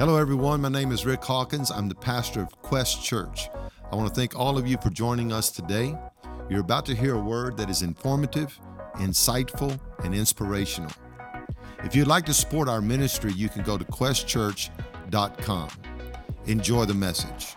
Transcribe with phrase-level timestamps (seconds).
[0.00, 0.62] Hello, everyone.
[0.62, 1.70] My name is Rick Hawkins.
[1.70, 3.50] I'm the pastor of Quest Church.
[3.92, 5.94] I want to thank all of you for joining us today.
[6.48, 8.58] You're about to hear a word that is informative,
[8.94, 10.90] insightful, and inspirational.
[11.84, 15.68] If you'd like to support our ministry, you can go to questchurch.com.
[16.46, 17.54] Enjoy the message.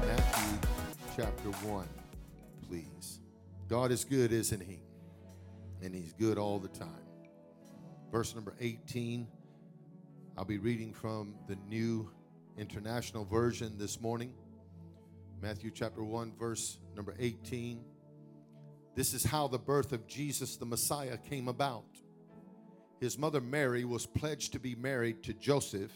[0.00, 0.58] Matthew
[1.14, 1.86] chapter 1,
[2.66, 3.18] please.
[3.68, 4.83] God is good, isn't He?
[5.84, 6.88] And He's good all the time.
[8.10, 9.28] Verse number 18,
[10.38, 12.10] I'll be reading from the New
[12.56, 14.32] International Version this morning.
[15.42, 17.84] Matthew chapter 1, verse number 18.
[18.94, 21.84] This is how the birth of Jesus the Messiah came about.
[22.98, 25.92] His mother Mary was pledged to be married to Joseph,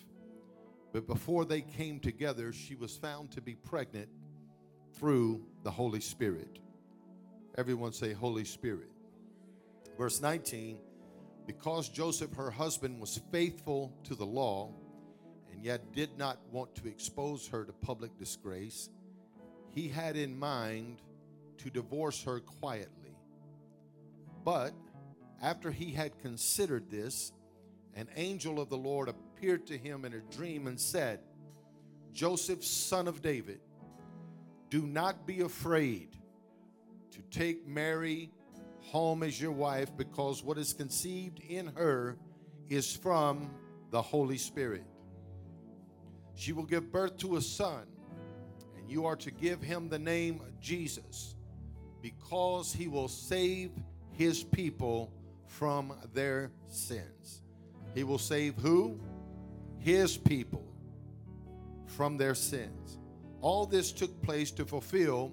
[0.92, 4.10] but before they came together, she was found to be pregnant
[4.98, 6.58] through the Holy Spirit.
[7.56, 8.90] Everyone say, Holy Spirit.
[9.98, 10.78] Verse 19
[11.46, 14.72] Because Joseph, her husband, was faithful to the law
[15.52, 18.88] and yet did not want to expose her to public disgrace,
[19.74, 21.02] he had in mind
[21.58, 23.16] to divorce her quietly.
[24.44, 24.72] But
[25.42, 27.32] after he had considered this,
[27.94, 31.20] an angel of the Lord appeared to him in a dream and said,
[32.12, 33.60] Joseph, son of David,
[34.70, 36.16] do not be afraid
[37.10, 38.30] to take Mary
[38.90, 42.16] home as your wife, because what is conceived in her
[42.68, 43.50] is from
[43.90, 44.84] the Holy Spirit.
[46.34, 47.84] She will give birth to a son,
[48.76, 51.34] and you are to give him the name Jesus,
[52.00, 53.70] because he will save
[54.12, 55.12] his people
[55.46, 57.42] from their sins.
[57.94, 59.00] He will save who?
[59.78, 60.64] His people
[61.86, 62.98] from their sins.
[63.40, 65.32] All this took place to fulfill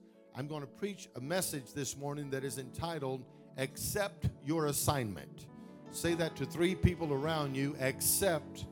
[0.33, 3.25] I'm going to preach a message this morning that is entitled
[3.57, 5.47] Accept Your Assignment.
[5.91, 8.65] Say that to three people around you accept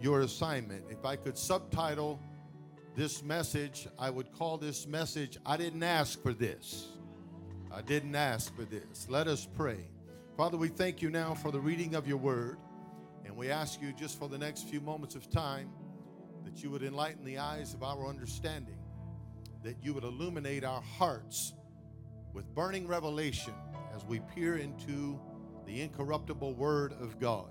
[0.00, 0.82] your assignment.
[0.90, 2.20] If I could subtitle
[2.96, 6.88] this message, I would call this message I didn't ask for this.
[7.72, 9.06] I didn't ask for this.
[9.08, 9.78] Let us pray.
[10.36, 12.58] Father, we thank you now for the reading of your word,
[13.24, 15.70] and we ask you just for the next few moments of time
[16.44, 18.83] that you would enlighten the eyes of our understanding
[19.64, 21.54] that you would illuminate our hearts
[22.34, 23.54] with burning revelation
[23.96, 25.18] as we peer into
[25.66, 27.50] the incorruptible Word of God.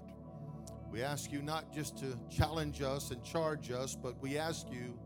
[0.92, 4.98] We ask you not just to challenge us and charge us, but we ask you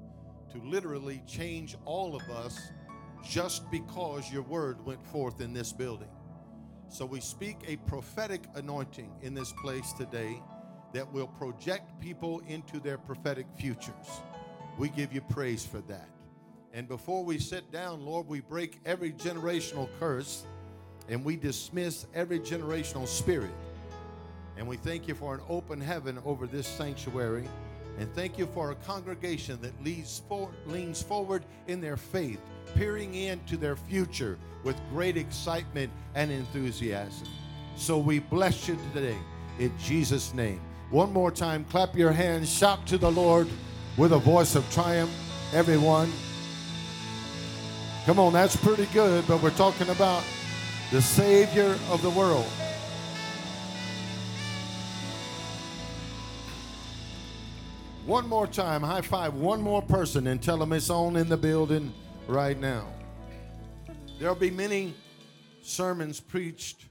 [0.51, 2.59] to literally change all of us
[3.25, 6.09] just because your Word went forth in this building.
[6.89, 10.41] So we speak a prophetic anointing in this place today
[10.93, 14.21] that will project people into their prophetic futures.
[14.77, 16.09] We give you praise for that.
[16.77, 20.43] And before we sit down, Lord, we break every generational curse
[21.09, 23.49] and we dismiss every generational spirit.
[24.57, 27.49] And we thank you for an open heaven over this sanctuary.
[27.97, 32.39] And thank you for a congregation that leads for, leans forward in their faith,
[32.75, 37.27] peering into their future with great excitement and enthusiasm.
[37.75, 39.17] So we bless you today
[39.57, 40.61] in Jesus' name.
[40.91, 43.47] One more time, clap your hands, shout to the Lord
[43.97, 45.09] with a voice of triumph.
[45.55, 46.11] Everyone.
[48.07, 50.23] Come on, that's pretty good, but we're talking about
[50.91, 52.45] the Savior of the world.
[58.05, 61.35] One more time, high five one more person and tell them it's on in the
[61.35, 61.93] building
[62.29, 62.87] right now.
[64.19, 64.93] There'll be many
[65.61, 66.85] sermons preached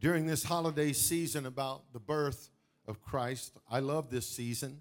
[0.00, 2.48] during this holiday season about the birth
[2.88, 3.58] of Christ.
[3.70, 4.80] I love this season.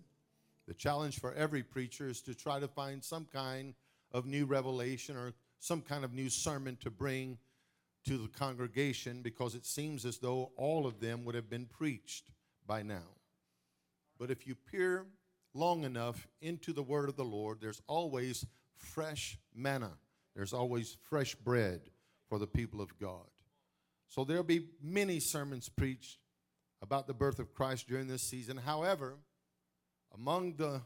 [0.69, 3.73] The challenge for every preacher is to try to find some kind
[4.13, 7.38] of new revelation or some kind of new sermon to bring
[8.06, 12.31] to the congregation because it seems as though all of them would have been preached
[12.65, 13.15] by now.
[14.17, 15.06] But if you peer
[15.53, 18.45] long enough into the word of the Lord, there's always
[18.77, 19.91] fresh manna,
[20.35, 21.81] there's always fresh bread
[22.27, 23.27] for the people of God.
[24.07, 26.19] So there'll be many sermons preached
[26.81, 28.57] about the birth of Christ during this season.
[28.57, 29.17] However,
[30.13, 30.81] among the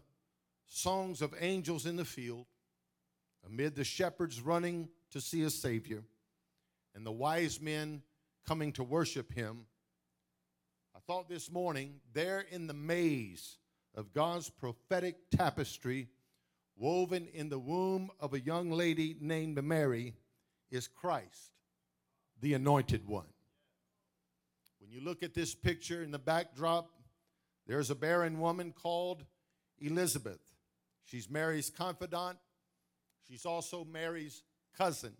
[0.66, 2.48] songs of angels in the field,
[3.46, 6.04] amid the shepherds running to see a Savior,
[6.96, 8.02] and the wise men
[8.48, 9.66] coming to worship Him,
[10.96, 13.58] I thought this morning, there in the maze
[13.96, 16.08] of God's prophetic tapestry,
[16.76, 20.14] woven in the womb of a young lady named Mary,
[20.72, 21.52] is Christ,
[22.42, 23.28] the anointed one.
[24.80, 26.90] When you look at this picture in the backdrop,
[27.68, 29.24] there's a barren woman called
[29.80, 30.42] Elizabeth.
[31.06, 32.38] She's Mary's confidant.
[33.28, 34.44] She's also Mary's
[34.78, 35.14] cousin.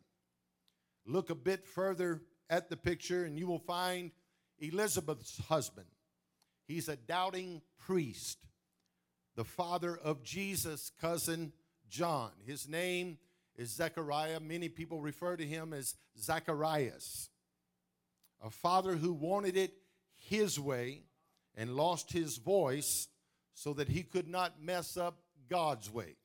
[1.06, 4.12] Look a bit further at the picture, and you will find
[4.60, 5.88] Elizabeth's husband.
[6.66, 8.40] He's a doubting priest,
[9.36, 11.52] the father of Jesus' cousin
[11.90, 12.32] John.
[12.46, 13.18] His name
[13.56, 14.40] is Zechariah.
[14.40, 17.30] Many people refer to him as Zacharias.
[18.42, 19.74] A father who wanted it
[20.16, 21.04] his way
[21.56, 23.08] and lost his voice
[23.54, 25.20] so that he could not mess up
[25.50, 26.16] God's way.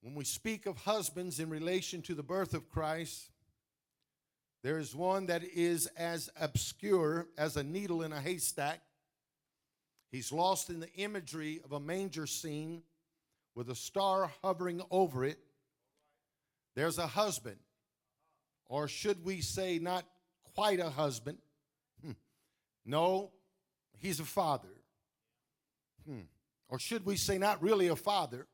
[0.00, 3.30] When we speak of husbands in relation to the birth of Christ,
[4.62, 8.80] there is one that is as obscure as a needle in a haystack.
[10.10, 12.82] He's lost in the imagery of a manger scene
[13.54, 15.38] with a star hovering over it.
[16.74, 17.58] There's a husband,
[18.66, 20.04] or should we say, not
[20.54, 21.38] quite a husband.
[22.04, 22.12] Hmm.
[22.86, 23.32] No,
[23.98, 24.68] he's a father.
[26.06, 26.20] Hmm.
[26.68, 28.46] Or should we say, not really a father?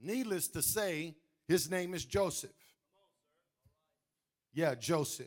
[0.00, 1.14] Needless to say,
[1.46, 2.50] his name is Joseph.
[4.52, 5.26] Yeah, Joseph.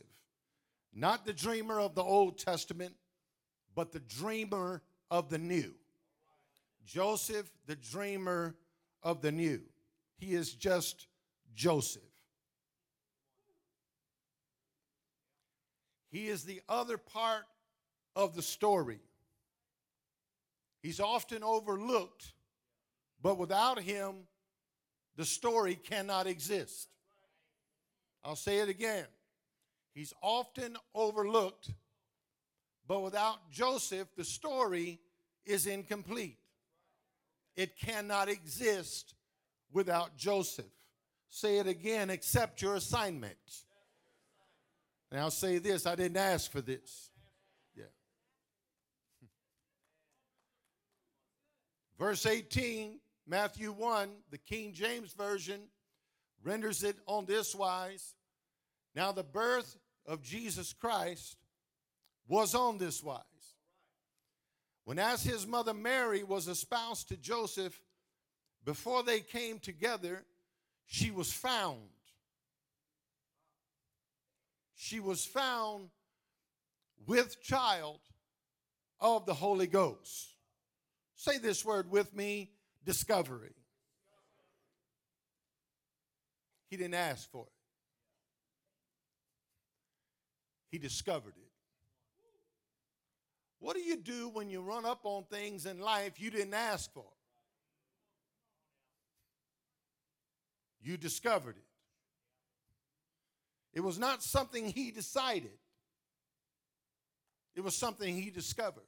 [0.93, 2.95] Not the dreamer of the Old Testament,
[3.75, 5.73] but the dreamer of the new.
[6.85, 8.55] Joseph, the dreamer
[9.03, 9.61] of the new.
[10.17, 11.07] He is just
[11.55, 12.01] Joseph.
[16.09, 17.45] He is the other part
[18.15, 18.99] of the story.
[20.83, 22.33] He's often overlooked,
[23.21, 24.27] but without him,
[25.17, 26.89] the story cannot exist.
[28.23, 29.05] I'll say it again.
[29.93, 31.71] He's often overlooked,
[32.87, 34.99] but without Joseph, the story
[35.45, 36.37] is incomplete.
[37.55, 39.15] It cannot exist
[39.73, 40.65] without Joseph.
[41.29, 43.37] Say it again, accept your assignment.
[45.13, 47.09] I'll say this I didn't ask for this.
[47.75, 47.83] Yeah.
[51.99, 55.61] Verse 18, Matthew 1, the King James Version
[56.43, 58.15] renders it on this wise
[58.95, 61.37] Now the birth of Jesus Christ
[62.27, 63.21] was on this wise.
[64.83, 67.79] When, as his mother Mary was espoused to Joseph,
[68.65, 70.23] before they came together,
[70.85, 71.79] she was found
[74.81, 75.89] she was found
[77.05, 77.99] with child
[78.99, 80.33] of the Holy Ghost.
[81.15, 82.49] Say this word with me
[82.83, 83.55] discovery.
[86.69, 87.51] He didn't ask for it,
[90.71, 91.51] he discovered it.
[93.59, 96.91] What do you do when you run up on things in life you didn't ask
[96.93, 97.05] for?
[100.81, 101.63] You discovered it.
[103.73, 105.57] It was not something he decided,
[107.55, 108.87] it was something he discovered.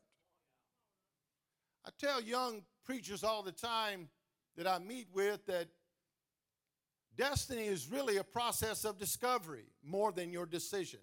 [1.85, 4.09] I tell young preachers all the time
[4.57, 5.67] that I meet with that
[7.17, 10.99] destiny is really a process of discovery more than your decision.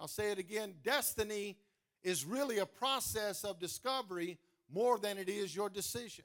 [0.00, 1.56] I'll say it again destiny
[2.02, 4.38] is really a process of discovery
[4.72, 6.24] more than it is your decision.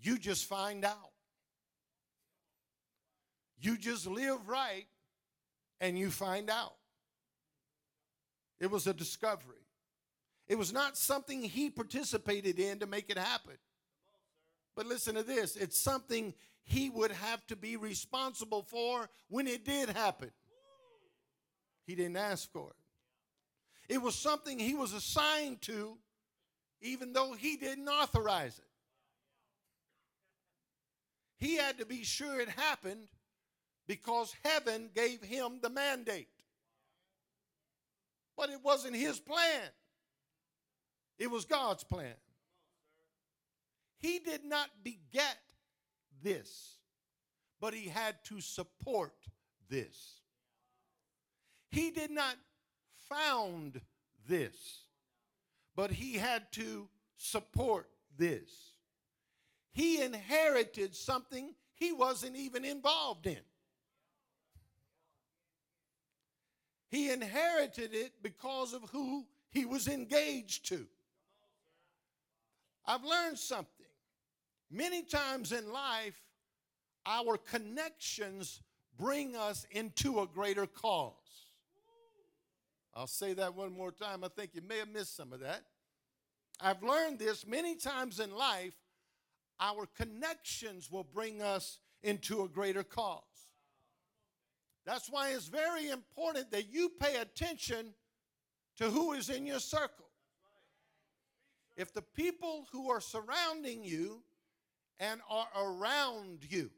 [0.00, 1.12] You just find out.
[3.60, 4.86] You just live right
[5.80, 6.74] and you find out.
[8.60, 9.65] It was a discovery.
[10.48, 13.54] It was not something he participated in to make it happen.
[14.76, 19.64] But listen to this it's something he would have to be responsible for when it
[19.64, 20.30] did happen.
[21.86, 23.94] He didn't ask for it.
[23.94, 25.96] It was something he was assigned to,
[26.80, 28.64] even though he didn't authorize it.
[31.38, 33.08] He had to be sure it happened
[33.86, 36.28] because heaven gave him the mandate.
[38.36, 39.70] But it wasn't his plan,
[41.18, 42.14] it was God's plan.
[43.98, 45.38] He did not beget
[46.22, 46.76] this,
[47.60, 49.14] but he had to support
[49.68, 50.20] this.
[51.70, 52.36] He did not
[53.08, 53.80] found
[54.28, 54.84] this,
[55.74, 58.50] but he had to support this.
[59.72, 63.40] He inherited something he wasn't even involved in.
[66.88, 70.86] He inherited it because of who he was engaged to.
[72.86, 73.86] I've learned something.
[74.70, 76.20] Many times in life,
[77.04, 78.60] our connections
[78.98, 81.12] bring us into a greater cause.
[82.94, 84.24] I'll say that one more time.
[84.24, 85.62] I think you may have missed some of that.
[86.60, 88.74] I've learned this many times in life.
[89.60, 93.22] Our connections will bring us into a greater cause.
[94.86, 97.92] That's why it's very important that you pay attention
[98.78, 100.05] to who is in your circle.
[101.76, 104.22] If the people who are surrounding you
[104.98, 106.70] and are around you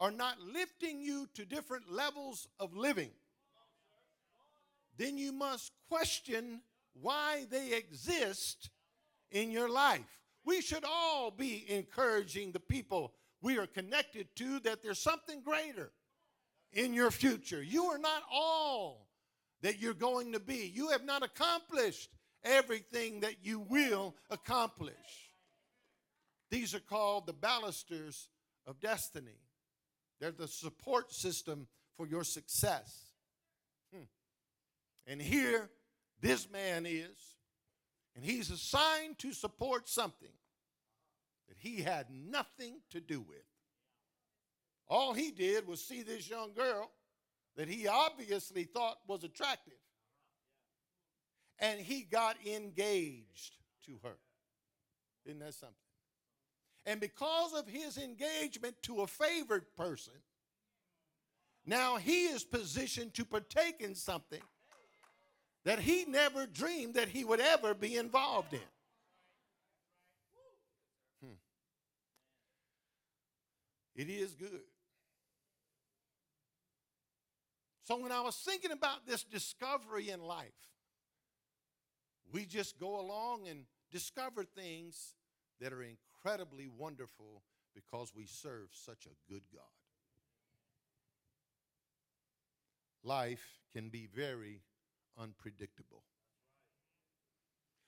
[0.00, 3.10] are not lifting you to different levels of living,
[4.96, 6.62] then you must question
[6.94, 8.70] why they exist
[9.30, 10.20] in your life.
[10.44, 15.92] We should all be encouraging the people we are connected to that there's something greater
[16.72, 17.62] in your future.
[17.62, 19.08] You are not all
[19.62, 20.72] that you're going to be.
[20.74, 22.10] You have not accomplished
[22.44, 25.32] everything that you will accomplish.
[26.50, 28.28] These are called the balusters
[28.66, 29.40] of destiny.
[30.20, 33.10] They're the support system for your success.
[33.92, 34.04] Hmm.
[35.06, 35.70] And here,
[36.20, 37.36] this man is,
[38.16, 40.32] and he's assigned to support something
[41.48, 43.44] that he had nothing to do with.
[44.88, 46.90] All he did was see this young girl
[47.56, 49.74] that he obviously thought was attractive.
[51.58, 54.16] And he got engaged to her.
[55.26, 55.76] Isn't that something?
[56.86, 60.14] And because of his engagement to a favored person,
[61.66, 64.40] now he is positioned to partake in something
[65.64, 68.60] that he never dreamed that he would ever be involved in.
[71.22, 71.34] Hmm.
[73.94, 74.62] It is good.
[77.84, 80.52] So when I was thinking about this discovery in life,
[82.32, 85.14] we just go along and discover things
[85.60, 87.42] that are incredibly wonderful
[87.74, 89.62] because we serve such a good God.
[93.02, 94.62] Life can be very
[95.18, 96.02] unpredictable.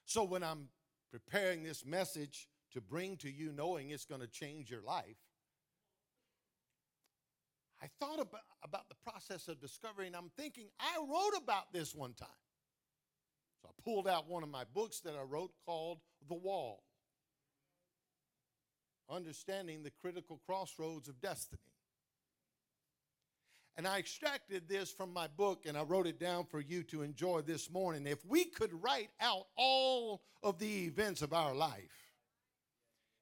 [0.04, 0.68] So when I'm
[1.10, 5.16] preparing this message to bring to you, knowing it's going to change your life,
[7.82, 11.94] I thought about, about the process of discovery, and I'm thinking, I wrote about this
[11.94, 12.28] one time.
[13.62, 15.98] So I pulled out one of my books that I wrote called
[16.28, 16.82] The Wall
[19.10, 21.60] Understanding the Critical Crossroads of Destiny.
[23.76, 27.02] And I extracted this from my book and I wrote it down for you to
[27.02, 28.06] enjoy this morning.
[28.06, 32.12] If we could write out all of the events of our life,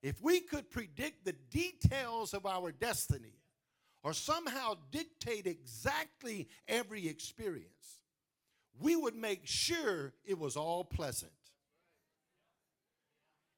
[0.02, 3.34] if we could predict the details of our destiny,
[4.04, 7.97] or somehow dictate exactly every experience,
[8.80, 11.32] we would make sure it was all pleasant.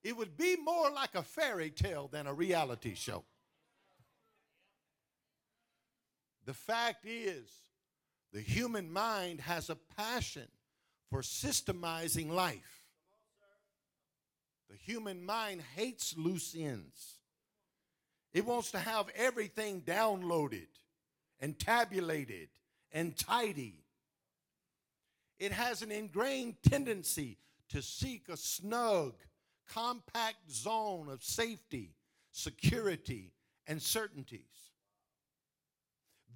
[0.02, 3.24] It would be more like a fairy tale than a reality show.
[6.46, 7.50] The fact is,
[8.32, 10.48] the human mind has a passion
[11.10, 12.86] for systemizing life.
[14.70, 17.18] The human mind hates loose ends.
[18.32, 20.68] It wants to have everything downloaded
[21.40, 22.48] and tabulated
[22.92, 23.79] and tidy.
[25.40, 27.38] It has an ingrained tendency
[27.70, 29.14] to seek a snug,
[29.66, 31.94] compact zone of safety,
[32.30, 33.32] security,
[33.66, 34.42] and certainties.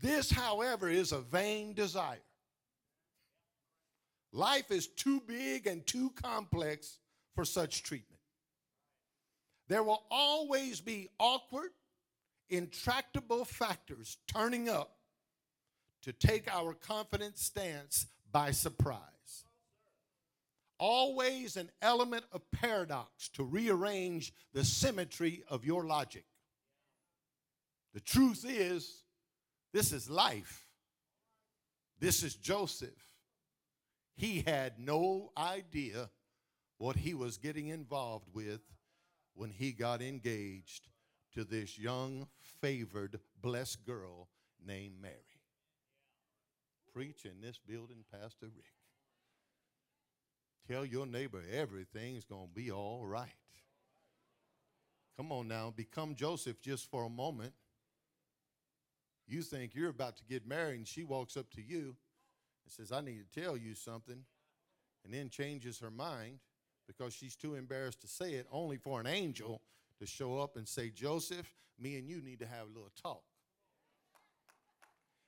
[0.01, 2.25] This, however, is a vain desire.
[4.33, 6.99] Life is too big and too complex
[7.35, 8.21] for such treatment.
[9.69, 11.71] There will always be awkward,
[12.49, 14.97] intractable factors turning up
[16.03, 18.99] to take our confident stance by surprise.
[20.77, 26.25] Always an element of paradox to rearrange the symmetry of your logic.
[27.95, 29.05] The truth is,
[29.73, 30.67] this is life.
[32.01, 33.09] This is Joseph.
[34.17, 36.11] He had no idea
[36.79, 38.63] what he was getting involved with
[39.35, 40.89] when he got engaged
[41.35, 42.27] to this young,
[42.61, 44.29] favored, blessed girl
[44.65, 45.34] named Mary.
[46.95, 48.73] Preach in this building, Pastor Rick.
[50.69, 53.29] Tell your neighbor everything's going to be all right.
[55.17, 57.53] Come on now, become Joseph just for a moment.
[59.27, 61.97] You think you're about to get married, and she walks up to you
[62.65, 64.25] and says, I need to tell you something,
[65.05, 66.39] and then changes her mind
[66.87, 69.63] because she's too embarrassed to say it, only for an angel
[69.99, 73.23] to show up and say, Joseph, me and you need to have a little talk.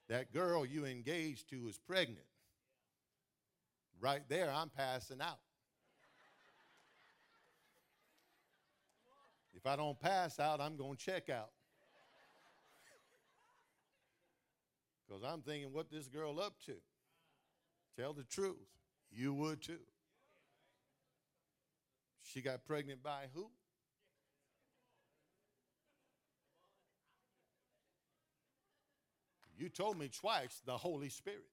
[0.09, 2.27] That girl you engaged to is pregnant.
[4.01, 5.39] Right there, I'm passing out.
[9.55, 11.51] If I don't pass out, I'm going to check out.
[15.07, 16.75] Because I'm thinking, what this girl up to?
[17.99, 18.57] Tell the truth.
[19.11, 19.79] You would too.
[22.23, 23.49] She got pregnant by who?
[29.57, 31.47] You told me twice the Holy Spirit.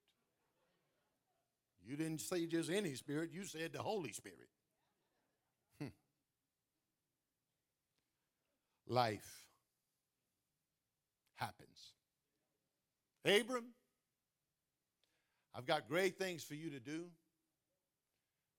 [1.86, 4.50] You didn't say just any spirit, you said the Holy Spirit.
[5.80, 5.88] Hmm.
[8.88, 9.46] Life
[11.36, 11.94] happens.
[13.26, 13.66] Abram,
[15.56, 17.06] I've got great things for you to do,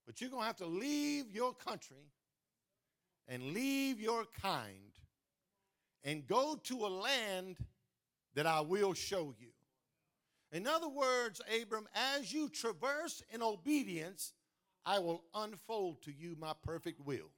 [0.05, 2.11] but you're going to have to leave your country
[3.27, 4.91] and leave your kind
[6.03, 7.57] and go to a land
[8.35, 9.49] that I will show you.
[10.51, 14.33] In other words, Abram, as you traverse in obedience,
[14.85, 17.31] I will unfold to you my perfect will.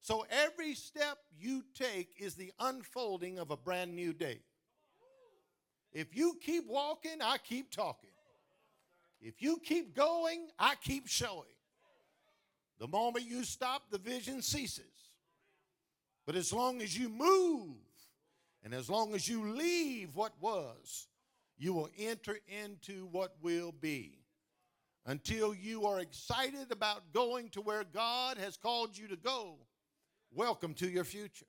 [0.00, 4.40] So every step you take is the unfolding of a brand new day.
[5.92, 8.10] If you keep walking, I keep talking.
[9.20, 11.44] If you keep going, I keep showing.
[12.78, 14.84] The moment you stop, the vision ceases.
[16.24, 17.76] But as long as you move,
[18.64, 21.08] and as long as you leave what was,
[21.58, 24.18] you will enter into what will be.
[25.06, 29.56] Until you are excited about going to where God has called you to go,
[30.30, 31.46] welcome to your future.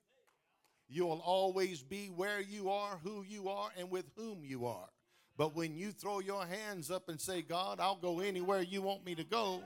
[0.88, 4.88] You will always be where you are, who you are, and with whom you are.
[5.36, 9.04] But when you throw your hands up and say, God, I'll go anywhere you want
[9.04, 9.62] me to go,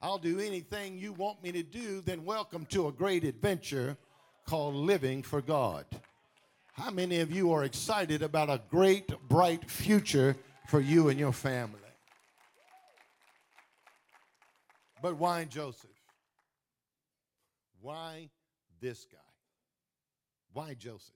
[0.00, 3.96] I'll do anything you want me to do, then welcome to a great adventure
[4.46, 5.86] called living for God.
[6.72, 10.36] How many of you are excited about a great, bright future
[10.68, 11.78] for you and your family?
[15.02, 15.90] But why Joseph?
[17.80, 18.30] Why
[18.80, 19.18] this guy?
[20.54, 21.14] Why Joseph?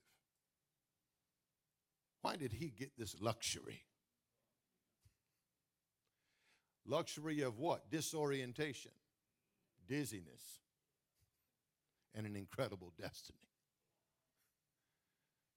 [2.21, 3.81] Why did he get this luxury?
[6.85, 7.89] Luxury of what?
[7.89, 8.91] Disorientation,
[9.87, 10.59] dizziness,
[12.13, 13.46] and an incredible destiny.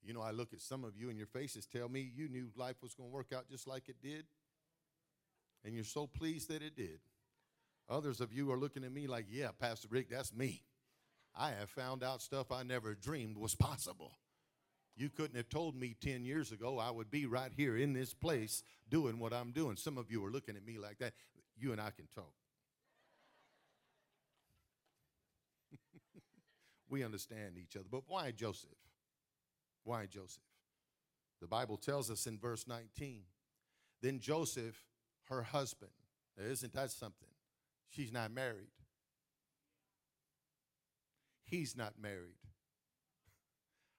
[0.03, 2.49] You know, I look at some of you and your faces tell me you knew
[2.57, 4.25] life was going to work out just like it did.
[5.65, 7.01] And you're so pleased that it did.
[7.89, 10.63] Others of you are looking at me like, yeah, Pastor Rick, that's me.
[11.37, 14.13] I have found out stuff I never dreamed was possible.
[14.97, 18.15] You couldn't have told me 10 years ago I would be right here in this
[18.15, 19.77] place doing what I'm doing.
[19.77, 21.13] Some of you are looking at me like that.
[21.59, 22.33] You and I can talk.
[26.89, 27.89] we understand each other.
[27.91, 28.71] But why Joseph?
[29.85, 30.43] Why Joseph?
[31.41, 33.23] The Bible tells us in verse 19.
[34.03, 34.83] Then Joseph,
[35.29, 35.91] her husband,
[36.39, 37.29] isn't that something?
[37.89, 38.71] She's not married.
[41.45, 42.37] He's not married.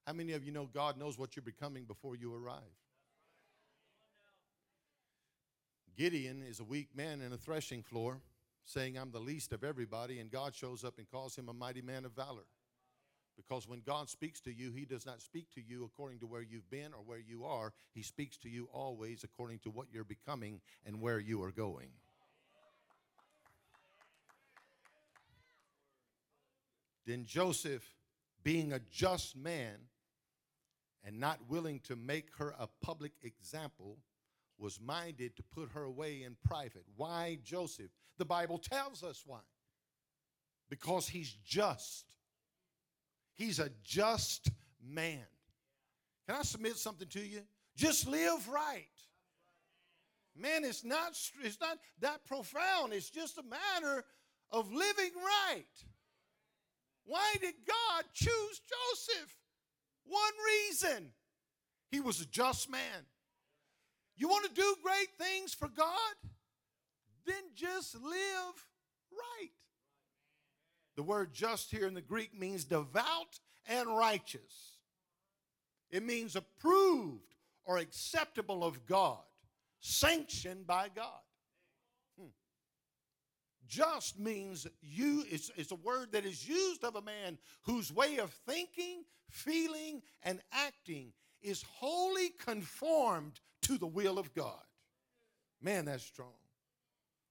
[0.07, 2.61] How many of you know God knows what you're becoming before you arrive?
[5.97, 8.21] Gideon is a weak man in a threshing floor,
[8.65, 11.81] saying, I'm the least of everybody, and God shows up and calls him a mighty
[11.81, 12.45] man of valor.
[13.35, 16.41] Because when God speaks to you, He does not speak to you according to where
[16.41, 17.73] you've been or where you are.
[17.93, 21.89] He speaks to you always according to what you're becoming and where you are going.
[27.05, 27.83] Then Joseph,
[28.43, 29.75] being a just man
[31.03, 33.97] and not willing to make her a public example,
[34.59, 36.83] was minded to put her away in private.
[36.95, 37.89] Why Joseph?
[38.17, 39.39] The Bible tells us why.
[40.69, 42.05] Because he's just.
[43.41, 44.51] He's a just
[44.87, 45.25] man.
[46.27, 47.41] Can I submit something to you?
[47.75, 48.85] Just live right.
[50.37, 52.93] Man, it's not, it's not that profound.
[52.93, 54.03] It's just a matter
[54.51, 55.65] of living right.
[57.05, 59.35] Why did God choose Joseph?
[60.05, 61.07] One reason
[61.89, 63.07] he was a just man.
[64.17, 66.15] You want to do great things for God?
[67.25, 68.67] Then just live
[69.11, 69.49] right.
[70.95, 74.77] The word just here in the Greek means devout and righteous.
[75.89, 79.23] It means approved or acceptable of God,
[79.79, 81.21] sanctioned by God.
[82.19, 82.27] Hmm.
[83.67, 88.17] Just means you, it's, it's a word that is used of a man whose way
[88.17, 94.63] of thinking, feeling, and acting is wholly conformed to the will of God.
[95.61, 96.29] Man, that's strong.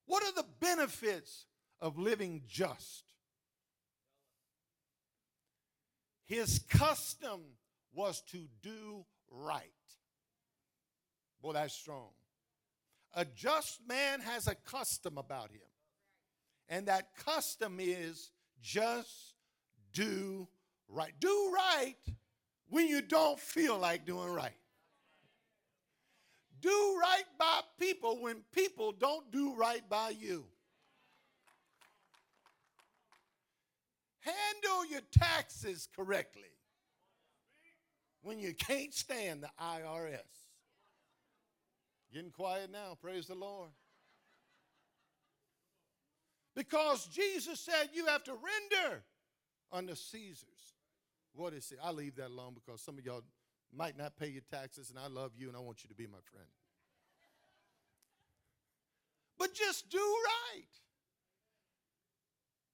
[0.06, 1.46] What are the benefits
[1.80, 3.09] of living just?
[6.30, 7.40] His custom
[7.92, 9.64] was to do right.
[11.42, 12.10] Boy, that's strong.
[13.14, 15.66] A just man has a custom about him.
[16.68, 18.30] And that custom is
[18.62, 19.34] just
[19.92, 20.46] do
[20.88, 21.12] right.
[21.18, 21.96] Do right
[22.68, 24.52] when you don't feel like doing right.
[26.60, 30.44] Do right by people when people don't do right by you.
[34.30, 36.42] Handle your taxes correctly
[38.22, 40.18] when you can't stand the IRS.
[42.12, 43.70] Getting quiet now, praise the Lord.
[46.56, 49.02] Because Jesus said you have to render
[49.72, 50.74] unto Caesar's.
[51.32, 51.78] What is it?
[51.82, 53.22] I leave that alone because some of y'all
[53.72, 56.06] might not pay your taxes, and I love you and I want you to be
[56.06, 56.48] my friend.
[59.38, 60.66] But just do right.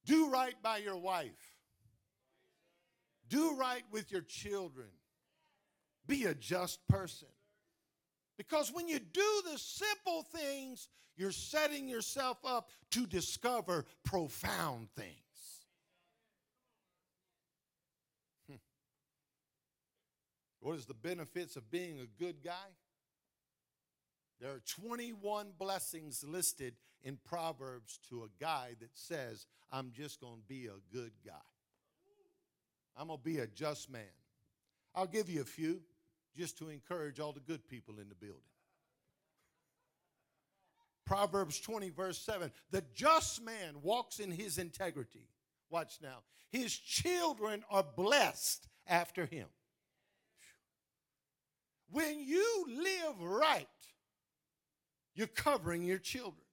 [0.06, 1.52] Do right by your wife.
[3.28, 4.86] Do right with your children.
[6.06, 7.28] Be a just person.
[8.38, 15.16] Because when you do the simple things, you're setting yourself up to discover profound things.
[18.48, 18.56] Hmm.
[20.60, 22.52] What is the benefits of being a good guy?
[24.40, 30.36] There are 21 blessings listed in Proverbs to a guy that says, I'm just going
[30.36, 31.32] to be a good guy.
[32.96, 34.02] I'm going to be a just man.
[34.94, 35.80] I'll give you a few
[36.36, 38.40] just to encourage all the good people in the building.
[41.06, 45.28] Proverbs 20, verse 7 The just man walks in his integrity.
[45.70, 46.18] Watch now.
[46.50, 49.46] His children are blessed after him.
[51.90, 53.66] When you live right,
[55.16, 56.44] you're covering your children.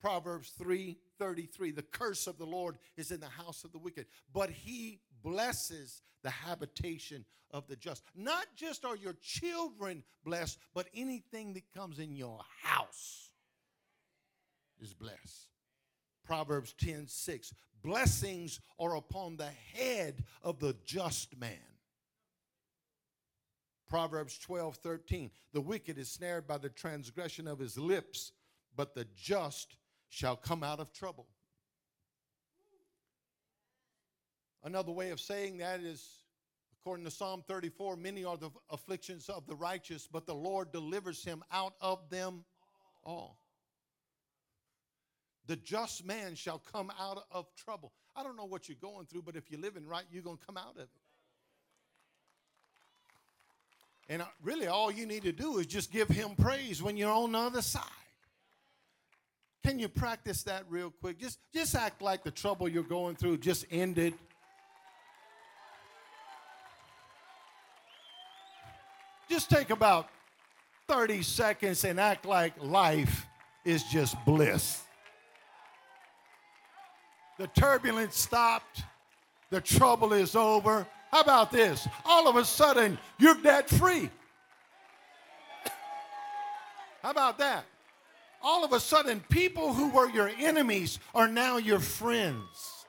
[0.00, 4.48] Proverbs 3:33 The curse of the Lord is in the house of the wicked, but
[4.48, 8.04] he blesses the habitation of the just.
[8.14, 13.32] Not just are your children blessed, but anything that comes in your house
[14.80, 15.48] is blessed.
[16.24, 21.77] Proverbs 10:6 Blessings are upon the head of the just man.
[23.88, 28.32] Proverbs 12 13 The wicked is snared by the transgression of his lips,
[28.76, 29.76] but the just
[30.08, 31.26] shall come out of trouble.
[34.64, 36.24] Another way of saying that is,
[36.80, 41.24] according to Psalm 34, many are the afflictions of the righteous, but the Lord delivers
[41.24, 42.44] him out of them
[43.04, 43.38] all.
[45.46, 47.92] The just man shall come out of trouble.
[48.14, 50.44] I don't know what you're going through, but if you're living right, you're going to
[50.44, 50.88] come out of it.
[54.08, 57.12] And uh, really, all you need to do is just give him praise when you're
[57.12, 57.82] on the other side.
[59.64, 61.18] Can you practice that real quick?
[61.18, 64.14] Just, just act like the trouble you're going through just ended.
[69.28, 70.08] Just take about
[70.88, 73.26] 30 seconds and act like life
[73.66, 74.82] is just bliss.
[77.38, 78.82] The turbulence stopped,
[79.50, 80.86] the trouble is over.
[81.10, 81.88] How about this?
[82.04, 84.10] All of a sudden, you're debt free.
[87.02, 87.64] How about that?
[88.42, 92.86] all of a sudden, people who were your enemies are now your friends.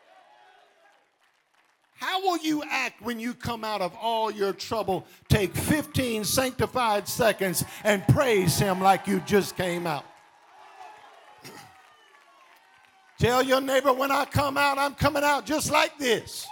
[1.96, 5.06] How will you act when you come out of all your trouble?
[5.28, 10.06] Take 15 sanctified seconds and praise Him like you just came out.
[13.20, 16.48] Tell your neighbor when I come out, I'm coming out just like this.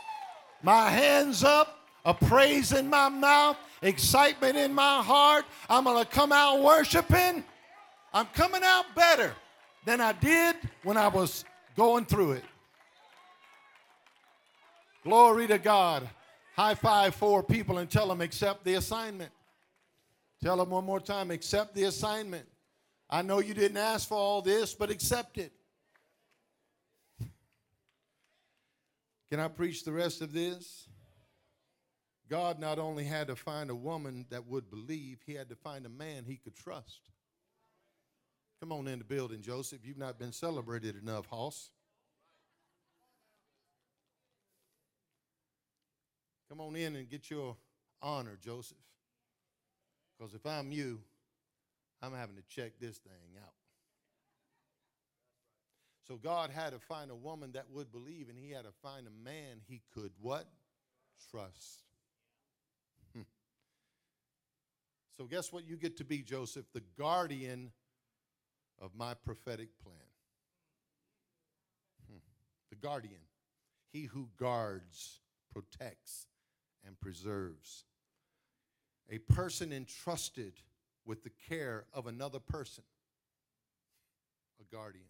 [0.61, 5.45] My hands up, a praise in my mouth, excitement in my heart.
[5.69, 7.43] I'm going to come out worshiping.
[8.13, 9.33] I'm coming out better
[9.85, 12.43] than I did when I was going through it.
[15.03, 16.09] Glory to God.
[16.55, 19.31] High five four people and tell them, accept the assignment.
[20.43, 22.45] Tell them one more time, accept the assignment.
[23.09, 25.51] I know you didn't ask for all this, but accept it.
[29.29, 30.87] Can I preach the rest of this?
[32.29, 35.85] God not only had to find a woman that would believe, he had to find
[35.85, 37.09] a man he could trust.
[38.59, 39.79] Come on in the building, Joseph.
[39.83, 41.71] You've not been celebrated enough, Hoss.
[46.49, 47.55] Come on in and get your
[48.01, 48.77] honor, Joseph.
[50.17, 51.01] Because if I'm you,
[52.01, 53.56] I'm having to check this thing out.
[56.07, 59.07] So God had to find a woman that would believe, and he had to find
[59.07, 60.47] a man he could what?
[61.29, 61.83] Trust.
[63.13, 63.23] Hmm.
[65.17, 66.65] So guess what you get to be, Joseph?
[66.73, 67.71] The guardian
[68.81, 69.95] of my prophetic plan.
[72.09, 72.19] Hmm.
[72.69, 73.19] The guardian,
[73.91, 75.19] he who guards,
[75.51, 76.27] protects,
[76.85, 77.83] and preserves.
[79.09, 80.53] A person entrusted
[81.05, 82.83] with the care of another person,
[84.61, 85.03] a guardian.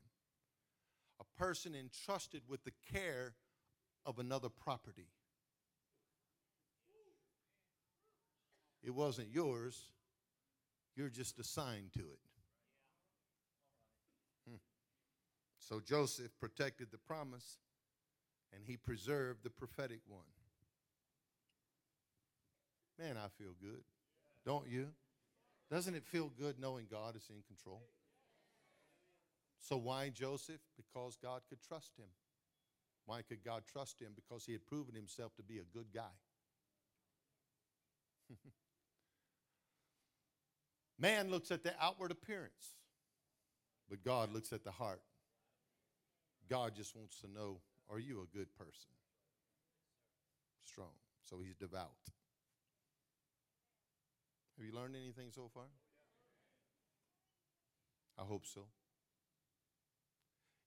[1.38, 3.34] Person entrusted with the care
[4.06, 5.10] of another property.
[8.84, 9.92] It wasn't yours,
[10.96, 12.20] You're just assigned to it.
[14.50, 14.56] Hmm.
[15.60, 17.58] So Joseph protected the promise
[18.54, 20.26] and he preserved the prophetic one.
[22.98, 23.84] Man, I feel good.
[24.44, 24.88] Don't you?
[25.70, 27.84] Doesn't it feel good knowing God is in control?
[29.60, 30.62] So, why Joseph?
[30.76, 32.08] Because God could trust him.
[33.06, 34.10] Why could God trust him?
[34.16, 36.04] Because he had proven himself to be a good guy.
[41.00, 42.76] Man looks at the outward appearance,
[43.90, 45.02] but God looks at the heart.
[46.50, 48.92] God just wants to know are you a good person?
[50.66, 50.92] Strong.
[51.24, 51.92] So he's devout.
[54.58, 55.64] Have you learned anything so far?
[58.18, 58.62] I hope so.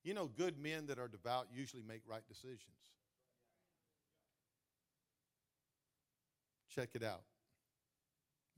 [0.03, 2.93] You know, good men that are devout usually make right decisions.
[6.75, 7.23] Check it out.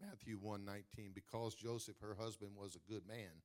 [0.00, 3.42] Matthew 1:19 because Joseph her husband was a good man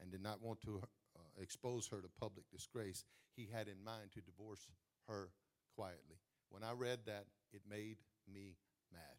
[0.00, 0.80] and did not want to
[1.16, 4.68] uh, expose her to public disgrace he had in mind to divorce
[5.08, 5.30] her
[5.74, 7.98] quietly when I read that it made
[8.32, 8.56] me
[8.92, 9.18] mad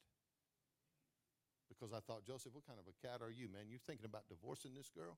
[1.67, 4.29] because I thought Joseph what kind of a cat are you man you're thinking about
[4.29, 5.17] divorcing this girl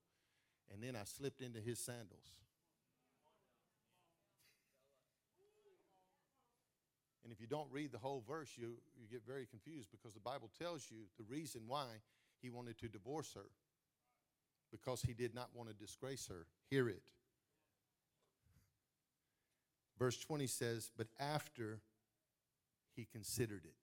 [0.73, 2.33] and then I slipped into his sandals
[7.29, 10.19] And if you don't read the whole verse, you, you get very confused because the
[10.19, 11.85] Bible tells you the reason why
[12.41, 13.45] he wanted to divorce her
[14.71, 16.47] because he did not want to disgrace her.
[16.71, 17.03] Hear it.
[19.99, 21.81] Verse 20 says, But after
[22.95, 23.75] he considered it.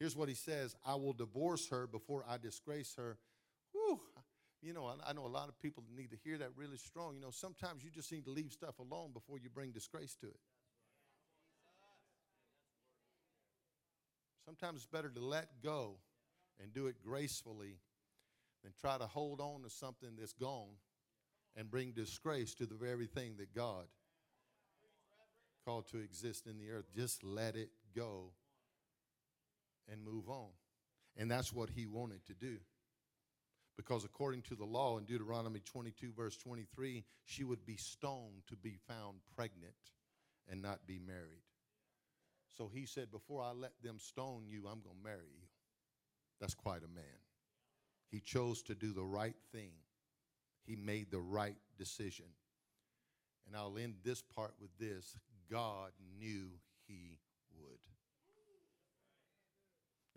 [0.00, 3.18] Here's what he says I will divorce her before I disgrace her.
[4.60, 7.14] You know, I know a lot of people need to hear that really strong.
[7.14, 10.26] You know, sometimes you just need to leave stuff alone before you bring disgrace to
[10.26, 10.40] it.
[14.44, 15.96] Sometimes it's better to let go
[16.60, 17.76] and do it gracefully
[18.64, 20.74] than try to hold on to something that's gone
[21.54, 23.84] and bring disgrace to the very thing that God
[25.64, 26.86] called to exist in the earth.
[26.94, 28.32] Just let it go
[29.90, 30.48] and move on.
[31.16, 32.56] And that's what he wanted to do.
[33.78, 38.56] Because according to the law in Deuteronomy 22, verse 23, she would be stoned to
[38.56, 39.72] be found pregnant
[40.50, 41.44] and not be married.
[42.56, 45.46] So he said, Before I let them stone you, I'm going to marry you.
[46.40, 47.04] That's quite a man.
[48.10, 49.70] He chose to do the right thing,
[50.66, 52.26] he made the right decision.
[53.46, 55.16] And I'll end this part with this
[55.50, 56.48] God knew
[56.88, 57.18] he
[57.56, 57.78] would.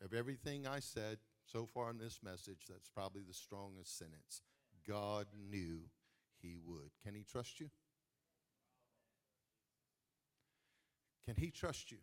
[0.03, 4.41] Of everything I said so far in this message, that's probably the strongest sentence.
[4.87, 5.81] God knew
[6.41, 6.91] he would.
[7.03, 7.69] Can he trust you?
[11.25, 11.97] Can he trust you?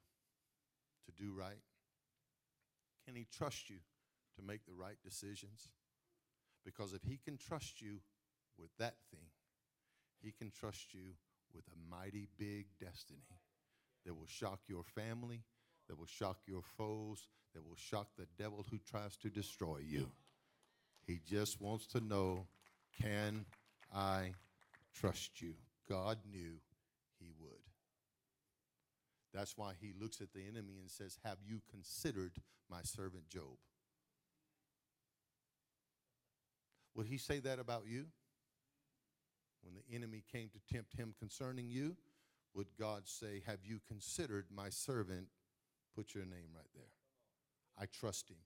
[1.08, 1.62] to do right?
[3.06, 3.76] Can He trust you
[4.36, 5.68] to make the right decisions?
[6.64, 8.00] Because if He can trust you
[8.58, 9.30] with that thing,
[10.20, 11.14] He can trust you
[11.54, 13.24] with a mighty big destiny
[14.04, 15.42] that will shock your family,
[15.88, 20.10] that will shock your foes, that will shock the devil who tries to destroy you.
[21.06, 22.46] He just wants to know
[23.00, 23.44] can
[23.94, 24.32] I
[24.94, 25.54] trust you?
[25.88, 26.60] God knew
[27.18, 27.60] he would.
[29.32, 32.32] That's why he looks at the enemy and says, Have you considered
[32.70, 33.56] my servant Job?
[36.94, 38.06] Would he say that about you?
[39.62, 41.96] When the enemy came to tempt him concerning you,
[42.54, 45.28] would God say, Have you considered my servant?
[45.94, 46.97] Put your name right there.
[47.80, 48.36] I trust him.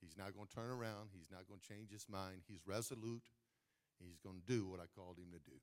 [0.00, 1.10] He's not going to turn around.
[1.12, 2.42] He's not going to change his mind.
[2.48, 3.22] He's resolute.
[3.98, 5.56] He's going to do what I called him to do.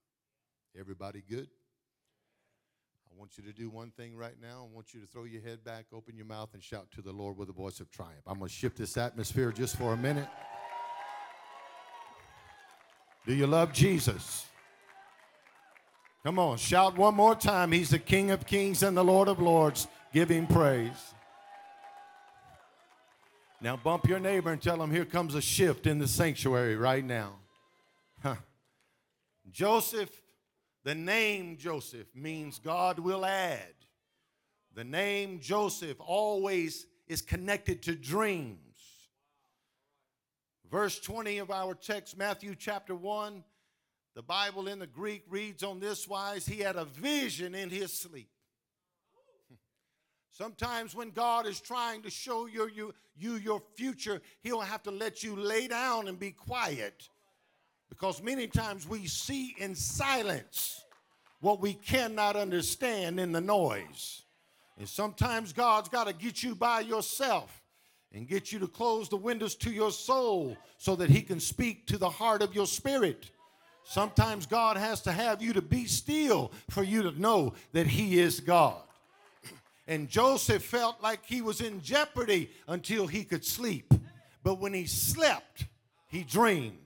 [0.78, 1.48] Everybody good?
[3.10, 4.68] I want you to do one thing right now.
[4.70, 7.14] I want you to throw your head back, open your mouth, and shout to the
[7.14, 8.24] Lord with a voice of triumph.
[8.28, 10.28] I'm going to shift this atmosphere just for a minute.
[13.26, 14.46] Do you love Jesus?
[16.24, 17.72] Come on, shout one more time.
[17.72, 19.88] He's the King of kings and the Lord of lords.
[20.12, 21.15] Give him praise.
[23.62, 27.04] Now bump your neighbor and tell him, Here comes a shift in the sanctuary right
[27.04, 27.34] now.
[28.22, 28.36] Huh.
[29.52, 30.10] Joseph
[30.86, 33.74] the name Joseph means God will add.
[34.76, 38.60] The name Joseph always is connected to dreams.
[40.70, 43.44] Verse 20 of our text, Matthew chapter 1,
[44.14, 47.92] the Bible in the Greek reads on this wise He had a vision in his
[47.92, 48.30] sleep.
[50.38, 54.92] Sometimes when God is trying to show you, you, you your future, He'll have to
[54.92, 57.08] let you lay down and be quiet
[57.88, 60.84] because many times we see in silence
[61.40, 64.24] what we cannot understand in the noise.
[64.78, 67.64] And sometimes God's got to get you by yourself
[68.12, 71.88] and get you to close the windows to your soul so that he can speak
[71.88, 73.32] to the heart of your spirit.
[73.86, 78.20] Sometimes God has to have you to be still for you to know that he
[78.20, 78.82] is God.
[79.88, 83.94] And Joseph felt like he was in jeopardy until he could sleep.
[84.44, 85.66] But when he slept,
[86.08, 86.78] he dreamed.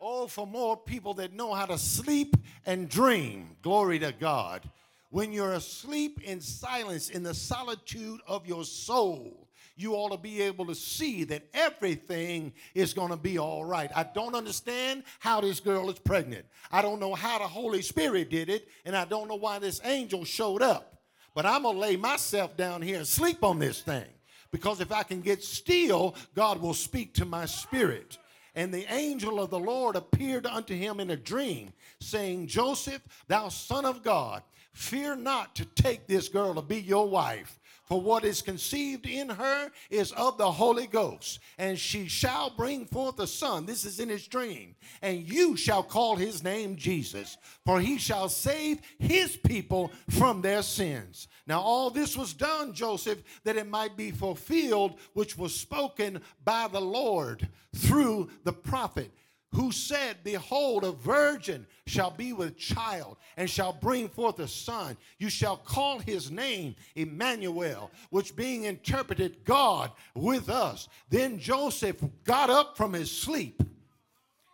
[0.00, 2.36] Oh, for more people that know how to sleep
[2.66, 3.56] and dream.
[3.62, 4.68] Glory to God.
[5.10, 10.42] When you're asleep in silence, in the solitude of your soul, you ought to be
[10.42, 13.90] able to see that everything is going to be all right.
[13.94, 16.44] I don't understand how this girl is pregnant.
[16.70, 19.80] I don't know how the Holy Spirit did it, and I don't know why this
[19.84, 20.93] angel showed up.
[21.34, 24.06] But I'm going to lay myself down here and sleep on this thing.
[24.52, 28.18] Because if I can get still, God will speak to my spirit.
[28.54, 33.48] And the angel of the Lord appeared unto him in a dream, saying, Joseph, thou
[33.48, 34.42] son of God,
[34.72, 37.58] fear not to take this girl to be your wife.
[37.84, 42.86] For what is conceived in her is of the Holy Ghost, and she shall bring
[42.86, 43.66] forth a son.
[43.66, 44.74] This is in his dream.
[45.02, 50.62] And you shall call his name Jesus, for he shall save his people from their
[50.62, 51.28] sins.
[51.46, 56.68] Now, all this was done, Joseph, that it might be fulfilled, which was spoken by
[56.68, 59.10] the Lord through the prophet
[59.54, 64.96] who said, Behold, a virgin shall be with child and shall bring forth a son.
[65.18, 70.88] You shall call his name Emmanuel, which being interpreted, God with us.
[71.08, 73.62] Then Joseph got up from his sleep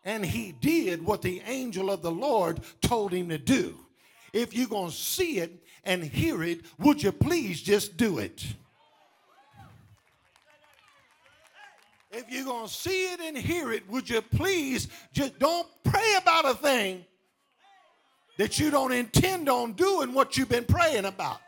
[0.04, 3.76] and he did what the angel of the Lord told him to do.
[4.32, 8.44] If you're going to see it and hear it, would you please just do it?
[12.10, 16.14] If you're going to see it and hear it, would you please just don't pray
[16.18, 17.04] about a thing
[18.36, 21.38] that you don't intend on doing what you've been praying about?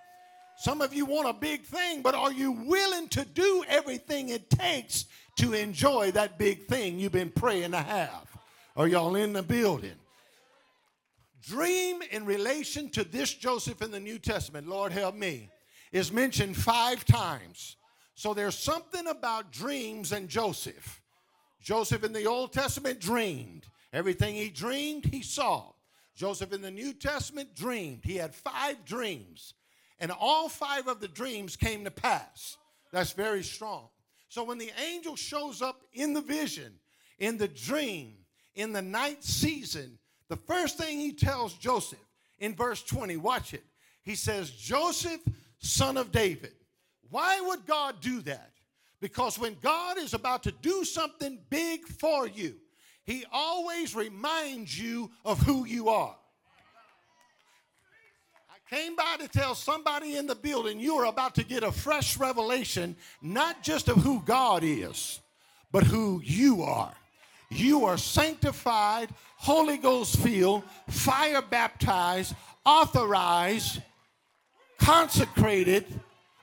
[0.59, 4.49] Some of you want a big thing, but are you willing to do everything it
[4.51, 5.07] takes
[5.39, 8.29] to enjoy that big thing you've been praying to have?
[8.77, 9.97] Are y'all in the building?
[11.43, 15.49] Dream in relation to this Joseph in the New Testament, Lord help me,
[15.91, 17.77] is mentioned five times.
[18.15, 21.01] So there's something about dreams and Joseph.
[21.63, 23.67] Joseph in the Old Testament dreamed.
[23.93, 25.73] Everything he dreamed, he saw.
[26.15, 28.05] Joseph in the New Testament dreamed.
[28.05, 29.55] He had five dreams,
[29.99, 32.57] and all five of the dreams came to pass.
[32.93, 33.89] That's very strong.
[34.29, 36.73] So when the angel shows up in the vision,
[37.19, 38.15] in the dream,
[38.55, 39.99] in the night season,
[40.29, 41.99] the first thing he tells Joseph
[42.39, 43.63] in verse 20, watch it.
[44.03, 45.21] He says, Joseph,
[45.59, 46.55] son of David.
[47.13, 48.53] Why would God do that?
[48.99, 52.55] Because when God is about to do something big for you,
[53.05, 56.17] He always reminds you of who you are.
[58.51, 61.71] I came by to tell somebody in the building you are about to get a
[61.71, 65.21] fresh revelation, not just of who God is,
[65.71, 66.95] but who you are.
[67.51, 73.83] You are sanctified, Holy Ghost filled, fire baptized, authorized,
[74.79, 75.85] consecrated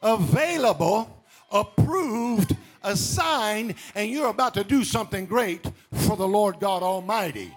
[0.02, 7.52] available, approved, assigned, and you're about to do something great for the Lord God Almighty.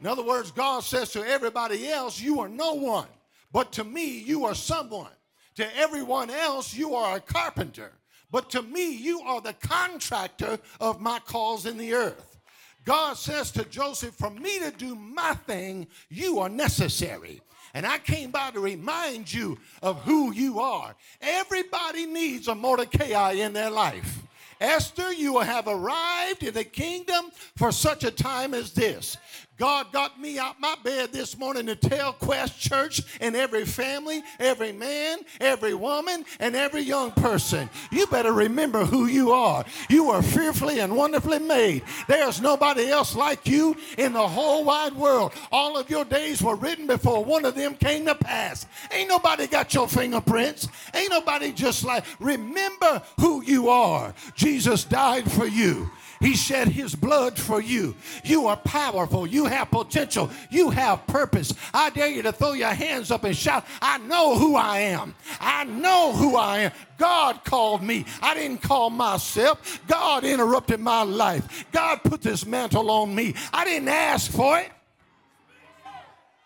[0.00, 3.08] In other words, God says to everybody else, You are no one,
[3.52, 5.10] but to me, you are someone.
[5.56, 7.92] To everyone else, you are a carpenter,
[8.30, 12.38] but to me, you are the contractor of my cause in the earth.
[12.84, 17.42] God says to Joseph, For me to do my thing, you are necessary.
[17.74, 20.94] And I came by to remind you of who you are.
[21.20, 24.22] Everybody needs a Mordecai in their life.
[24.60, 29.16] Esther, you have arrived in the kingdom for such a time as this.
[29.60, 34.22] God got me out my bed this morning to tell Quest Church and every family,
[34.38, 39.66] every man, every woman, and every young person, you better remember who you are.
[39.90, 41.82] You are fearfully and wonderfully made.
[42.08, 45.34] There's nobody else like you in the whole wide world.
[45.52, 48.64] All of your days were written before one of them came to pass.
[48.90, 50.68] Ain't nobody got your fingerprints.
[50.94, 54.14] Ain't nobody just like, remember who you are.
[54.34, 55.90] Jesus died for you.
[56.20, 57.96] He shed his blood for you.
[58.24, 59.26] You are powerful.
[59.26, 60.30] You have potential.
[60.50, 61.54] You have purpose.
[61.72, 65.14] I dare you to throw your hands up and shout, I know who I am.
[65.40, 66.72] I know who I am.
[66.98, 68.04] God called me.
[68.20, 69.80] I didn't call myself.
[69.86, 71.64] God interrupted my life.
[71.72, 73.34] God put this mantle on me.
[73.52, 74.70] I didn't ask for it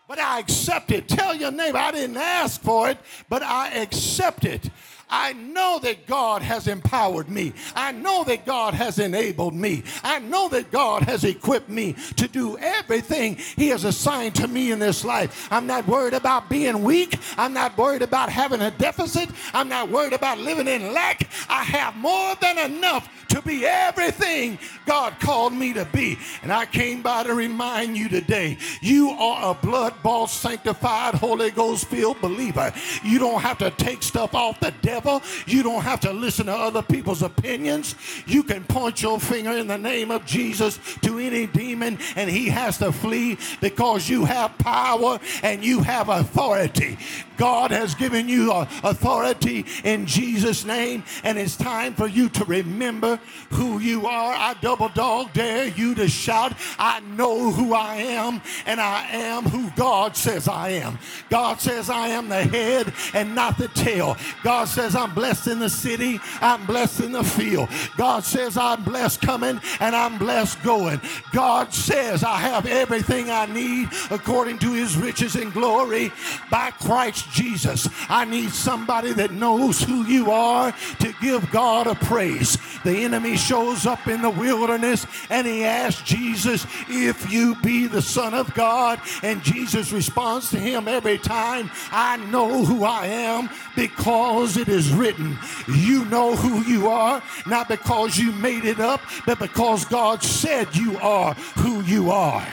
[0.07, 1.07] but I accept it.
[1.07, 2.97] Tell your neighbor, I didn't ask for it,
[3.27, 4.69] but I accept it.
[5.09, 7.53] I know that God has empowered me.
[7.75, 9.83] I know that God has enabled me.
[10.03, 14.71] I know that God has equipped me to do everything He has assigned to me
[14.71, 15.47] in this life.
[15.51, 17.17] I'm not worried about being weak.
[17.37, 19.29] I'm not worried about having a deficit.
[19.53, 21.29] I'm not worried about living in lack.
[21.49, 26.17] I have more than enough to be everything God called me to be.
[26.41, 31.51] And I came by to remind you today you are a blood bought, sanctified, Holy
[31.51, 32.73] Ghost filled believer.
[33.03, 36.53] You don't have to take stuff off the devil, you don't have to listen to
[36.53, 37.95] other people's opinions.
[38.25, 42.47] You can point your finger in the name of Jesus to any demon, and he
[42.49, 46.97] has to flee because you have power and you have authority.
[47.37, 52.45] God has given you uh, authority in Jesus' name, and it's time for you to
[52.45, 53.19] remember
[53.49, 54.33] who you are.
[54.33, 59.43] I double dog dare you to shout, I know who I am, and I am
[59.43, 60.97] who God says I am.
[61.29, 64.15] God says I am the head and not the tail.
[64.43, 67.69] God says I'm blessed in the city, I'm blessed in the field.
[67.95, 70.99] God says I'm blessed coming and I'm blessed going.
[71.31, 76.11] God says I have everything I need according to his riches and glory
[76.51, 77.87] by Christ Jesus.
[78.09, 82.57] I need somebody that knows who you are to give God a praise.
[82.83, 88.01] The enemy shows up in the wilderness and he asks Jesus, If you be the
[88.01, 93.49] Son of God, and Jesus responds to him every time, I know who I am
[93.75, 95.37] because it is written.
[95.67, 100.75] You know who you are, not because you made it up, but because God said
[100.75, 102.45] you are who you are.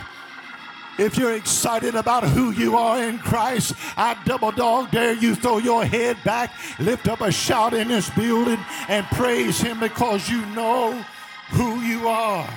[0.99, 5.59] If you're excited about who you are in Christ, I double dog dare you throw
[5.59, 8.59] your head back, lift up a shout in this building,
[8.89, 10.93] and praise Him because you know
[11.51, 12.49] who you are.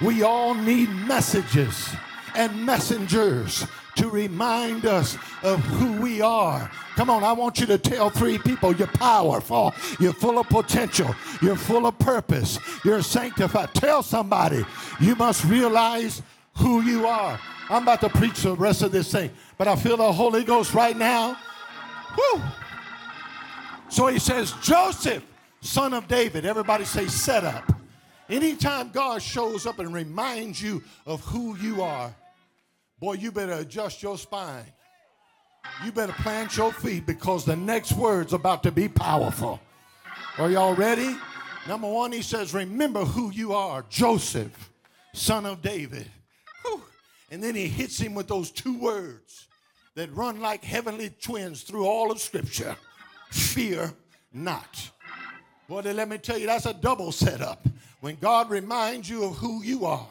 [0.00, 1.94] We all need messages
[2.34, 3.66] and messengers
[3.96, 6.70] to remind us of who we are.
[6.96, 11.14] Come on, I want you to tell three people you're powerful, you're full of potential,
[11.40, 13.74] you're full of purpose, you're sanctified.
[13.74, 14.64] Tell somebody
[15.00, 16.22] you must realize
[16.56, 17.38] who you are.
[17.68, 20.74] I'm about to preach the rest of this thing, but I feel the Holy Ghost
[20.74, 21.36] right now.
[22.16, 22.42] Woo!
[23.88, 25.24] So he says, Joseph,
[25.60, 26.44] son of David.
[26.44, 27.72] Everybody say, set up.
[28.28, 32.14] Anytime God shows up and reminds you of who you are,
[33.02, 34.64] boy, you better adjust your spine.
[35.84, 39.60] You better plant your feet because the next word's about to be powerful.
[40.38, 41.16] Are y'all ready?
[41.66, 44.70] Number one, he says, Remember who you are, Joseph,
[45.14, 46.08] son of David.
[46.64, 46.80] Whew.
[47.32, 49.48] And then he hits him with those two words
[49.96, 52.76] that run like heavenly twins through all of Scripture
[53.32, 53.92] fear
[54.32, 54.90] not.
[55.68, 57.66] Boy, let me tell you, that's a double setup.
[58.00, 60.06] When God reminds you of who you are,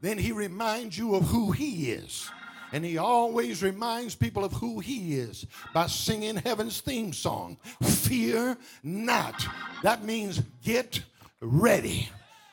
[0.00, 2.30] then he reminds you of who he is.
[2.72, 8.58] And he always reminds people of who he is by singing heaven's theme song Fear
[8.82, 9.46] not.
[9.82, 11.00] That means get
[11.40, 12.10] ready.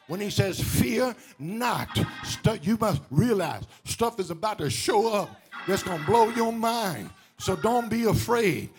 [0.07, 1.89] When he says, Fear not,
[2.61, 5.29] you must realize stuff is about to show up
[5.67, 7.09] that's going to blow your mind.
[7.39, 8.69] So don't be afraid.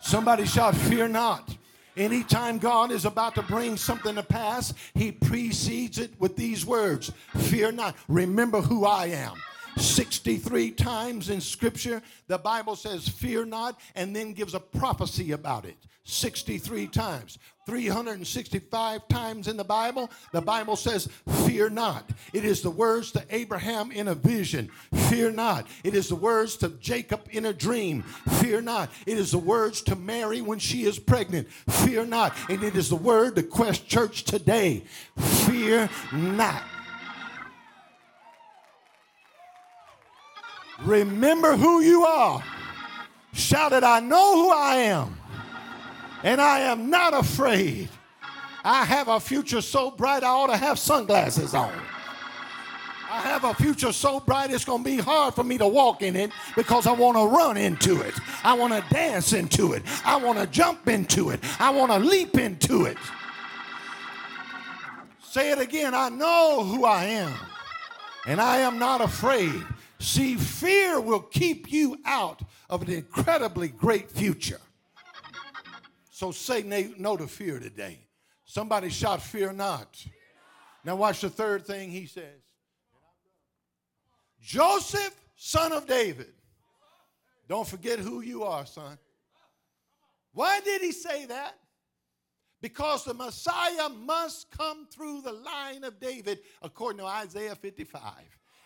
[0.00, 1.56] Somebody shout, Fear not.
[1.96, 7.12] Anytime God is about to bring something to pass, he precedes it with these words
[7.36, 7.96] Fear not.
[8.08, 9.34] Remember who I am.
[9.76, 15.64] 63 times in Scripture, the Bible says, Fear not, and then gives a prophecy about
[15.64, 15.76] it.
[16.04, 17.38] 63 times.
[17.64, 21.08] 365 times in the Bible, the Bible says,
[21.46, 22.10] Fear not.
[22.32, 24.68] It is the words to Abraham in a vision.
[25.08, 25.68] Fear not.
[25.84, 28.02] It is the words to Jacob in a dream.
[28.40, 28.90] Fear not.
[29.06, 31.48] It is the words to Mary when she is pregnant.
[31.50, 32.36] Fear not.
[32.48, 34.82] And it is the word to Quest Church today.
[35.16, 36.64] Fear not.
[40.84, 42.42] Remember who you are.
[43.32, 45.16] Shouted, I know who I am
[46.22, 47.88] and I am not afraid.
[48.64, 51.72] I have a future so bright I ought to have sunglasses on.
[53.10, 56.00] I have a future so bright it's going to be hard for me to walk
[56.00, 58.14] in it because I want to run into it.
[58.42, 59.82] I want to dance into it.
[60.04, 61.40] I want to jump into it.
[61.58, 62.96] I want to leap into it.
[65.22, 65.94] Say it again.
[65.94, 67.34] I know who I am
[68.26, 69.62] and I am not afraid.
[70.02, 74.60] See, fear will keep you out of an incredibly great future.
[76.10, 76.64] So say
[76.98, 78.00] no to fear today.
[78.44, 80.04] Somebody shout, Fear not.
[80.84, 82.42] Now, watch the third thing he says
[84.40, 86.32] Joseph, son of David.
[87.48, 88.98] Don't forget who you are, son.
[90.32, 91.56] Why did he say that?
[92.60, 98.02] Because the Messiah must come through the line of David, according to Isaiah 55.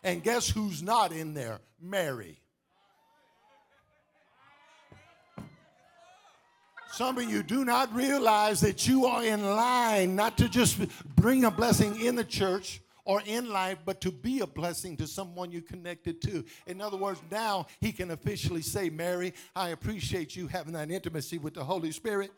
[0.07, 1.59] And guess who's not in there?
[1.83, 2.39] Mary.
[6.93, 10.79] Some of you do not realize that you are in line not to just
[11.17, 15.09] bring a blessing in the church or in life, but to be a blessing to
[15.09, 16.45] someone you connected to.
[16.69, 21.39] In other words, now he can officially say, Mary, I appreciate you having that intimacy
[21.39, 22.31] with the Holy Spirit,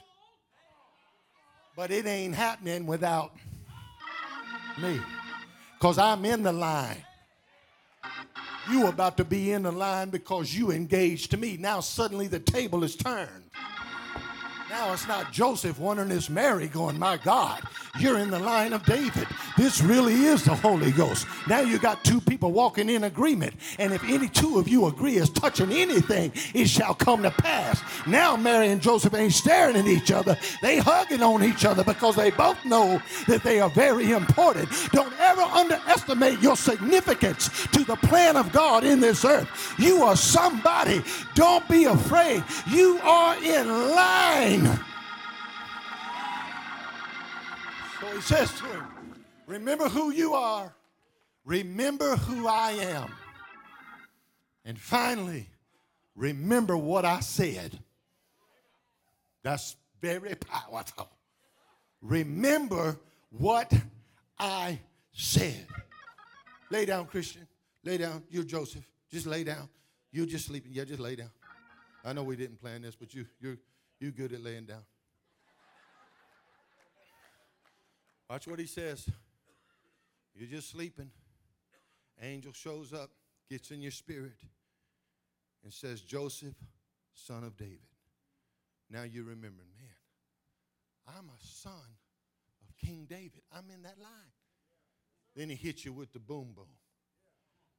[1.77, 3.37] but it ain't happening without
[4.81, 4.99] me
[5.75, 7.05] because I'm in the line.
[8.71, 11.57] You about to be in the line because you engaged to me.
[11.57, 13.48] Now suddenly the table is turned.
[14.71, 17.63] Now it's not Joseph wondering it's Mary going, My God,
[17.99, 19.27] you're in the line of David.
[19.57, 21.27] This really is the Holy Ghost.
[21.47, 23.55] Now you got two people walking in agreement.
[23.79, 27.83] And if any two of you agree as touching anything, it shall come to pass.
[28.07, 30.37] Now Mary and Joseph ain't staring at each other.
[30.61, 34.69] They hugging on each other because they both know that they are very important.
[34.93, 39.75] Don't ever underestimate your significance to the plan of God in this earth.
[39.79, 41.03] You are somebody.
[41.35, 42.45] Don't be afraid.
[42.71, 44.58] You are in line.
[48.01, 48.85] So he says to him,
[49.47, 50.75] Remember who you are,
[51.45, 53.11] remember who I am.
[54.65, 55.47] And finally,
[56.15, 57.79] remember what I said.
[59.43, 61.09] That's very powerful.
[62.03, 62.99] Remember
[63.31, 63.73] what
[64.39, 64.79] I
[65.13, 65.67] said.
[66.71, 67.47] Lay down, Christian.
[67.85, 68.23] Lay down.
[68.31, 68.85] You're Joseph.
[69.11, 69.69] Just lay down.
[70.13, 70.73] You're just sleeping.
[70.75, 71.31] Yeah, just lay down.
[72.05, 73.57] I know we didn't plan this, but you, you're,
[74.01, 74.85] you're good at laying down.
[78.31, 79.09] Watch what he says.
[80.35, 81.11] You're just sleeping.
[82.21, 83.11] Angel shows up,
[83.49, 84.39] gets in your spirit,
[85.65, 86.55] and says, Joseph,
[87.15, 87.79] son of David.
[88.91, 89.97] Now you remember, man,
[91.07, 93.43] I'm a son of King David.
[93.53, 94.33] I'm in that line.
[95.35, 96.67] Then he hits you with the boom boom.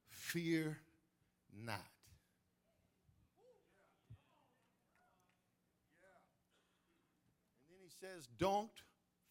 [0.08, 0.78] Fear
[1.52, 1.80] not.
[7.58, 8.70] And then he says, Don't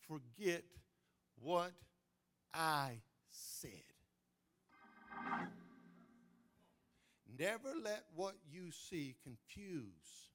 [0.07, 0.63] forget
[1.41, 1.71] what
[2.53, 3.71] I said.
[7.37, 10.29] Never let what you see confuse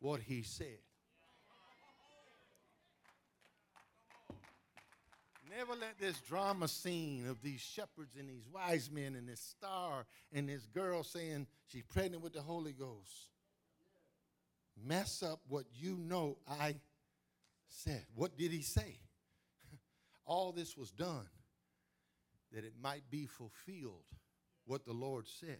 [0.00, 0.78] what he said.
[5.56, 10.06] Never let this drama scene of these shepherds and these wise men and this star
[10.32, 13.28] and this girl saying she's pregnant with the Holy Ghost
[14.84, 16.76] mess up what you know I
[17.68, 18.04] said.
[18.14, 18.98] What did he say?
[20.24, 21.28] All this was done
[22.52, 24.06] that it might be fulfilled
[24.64, 25.58] what the Lord said.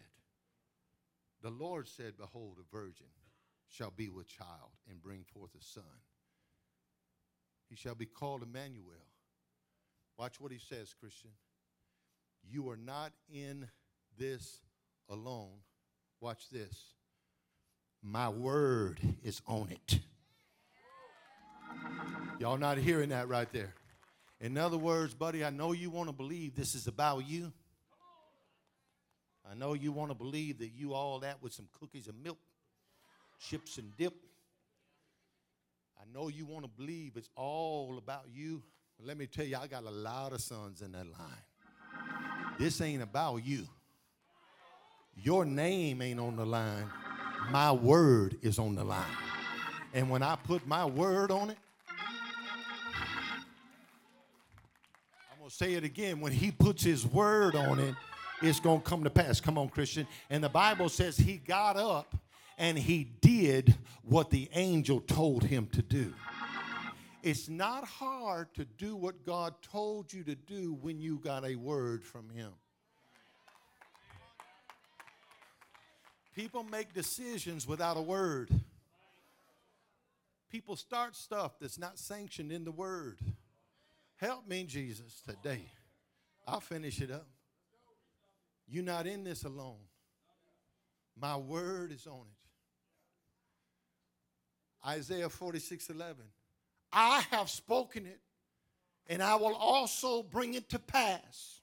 [1.41, 3.07] The Lord said, Behold, a virgin
[3.69, 5.83] shall be with child and bring forth a son.
[7.69, 9.05] He shall be called Emmanuel.
[10.17, 11.31] Watch what he says, Christian.
[12.43, 13.67] You are not in
[14.17, 14.61] this
[15.07, 15.59] alone.
[16.19, 16.93] Watch this.
[18.01, 19.99] My word is on it.
[22.39, 23.73] Y'all not hearing that right there.
[24.39, 27.51] In other words, buddy, I know you want to believe this is about you.
[29.49, 32.37] I know you want to believe that you all that with some cookies and milk,
[33.39, 34.13] chips and dip.
[35.99, 38.63] I know you want to believe it's all about you.
[38.97, 42.57] But let me tell you, I got a lot of sons in that line.
[42.57, 43.67] This ain't about you.
[45.15, 46.85] Your name ain't on the line.
[47.51, 49.05] My word is on the line.
[49.93, 51.57] And when I put my word on it,
[55.31, 56.19] I'm going to say it again.
[56.19, 57.95] When he puts his word on it,
[58.41, 59.41] it's going to come to pass.
[59.41, 60.05] Come on, Christian.
[60.29, 62.15] And the Bible says he got up
[62.59, 66.13] and he did what the angel told him to do.
[67.23, 71.55] It's not hard to do what God told you to do when you got a
[71.55, 72.51] word from him.
[76.39, 78.49] People make decisions without a word.
[80.49, 83.19] People start stuff that's not sanctioned in the word.
[84.15, 85.65] Help me, Jesus, today.
[86.47, 87.27] I'll finish it up.
[88.69, 89.81] You're not in this alone.
[91.19, 92.47] My word is on it.
[94.87, 96.23] Isaiah 46 11.
[96.93, 98.21] I have spoken it,
[99.07, 101.59] and I will also bring it to pass.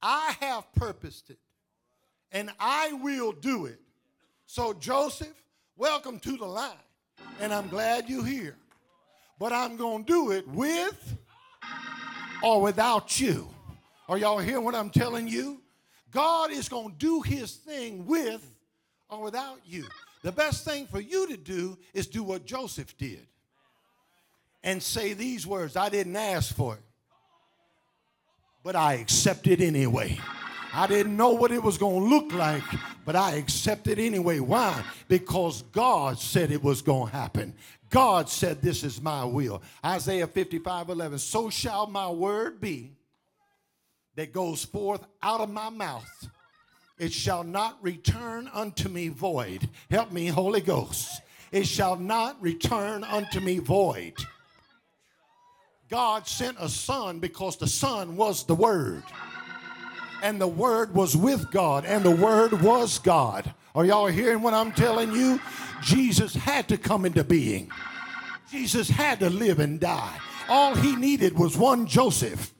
[0.00, 1.38] I have purposed it,
[2.32, 3.80] and I will do it.
[4.46, 5.34] So, Joseph,
[5.76, 6.72] welcome to the line,
[7.40, 8.56] and I'm glad you're here.
[9.38, 11.16] But I'm going to do it with
[12.42, 13.48] or without you.
[14.08, 15.60] Are y'all hearing what I'm telling you?
[16.10, 18.42] God is going to do his thing with
[19.10, 19.84] or without you.
[20.22, 23.26] The best thing for you to do is do what Joseph did
[24.62, 26.82] and say these words I didn't ask for it,
[28.62, 30.18] but I accept it anyway.
[30.72, 32.62] I didn't know what it was going to look like,
[33.04, 34.40] but I accepted anyway.
[34.40, 34.84] Why?
[35.08, 37.54] Because God said it was going to happen.
[37.90, 39.62] God said, This is my will.
[39.84, 41.18] Isaiah 55 11.
[41.18, 42.92] So shall my word be
[44.16, 46.28] that goes forth out of my mouth.
[46.98, 49.68] It shall not return unto me void.
[49.90, 51.20] Help me, Holy Ghost.
[51.52, 54.14] It shall not return unto me void.
[55.88, 59.04] God sent a son because the son was the word.
[60.22, 63.52] And the word was with God, and the word was God.
[63.74, 65.40] Are y'all hearing what I'm telling you?
[65.82, 67.70] Jesus had to come into being.
[68.50, 70.18] Jesus had to live and die.
[70.48, 72.54] All he needed was one Joseph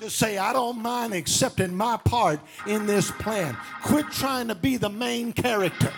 [0.00, 3.56] to say, I don't mind accepting my part in this plan.
[3.82, 5.92] Quit trying to be the main character.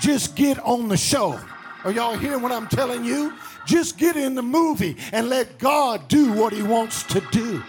[0.00, 1.40] Just get on the show.
[1.84, 3.34] Are y'all hearing what I'm telling you?
[3.66, 7.62] Just get in the movie and let God do what he wants to do.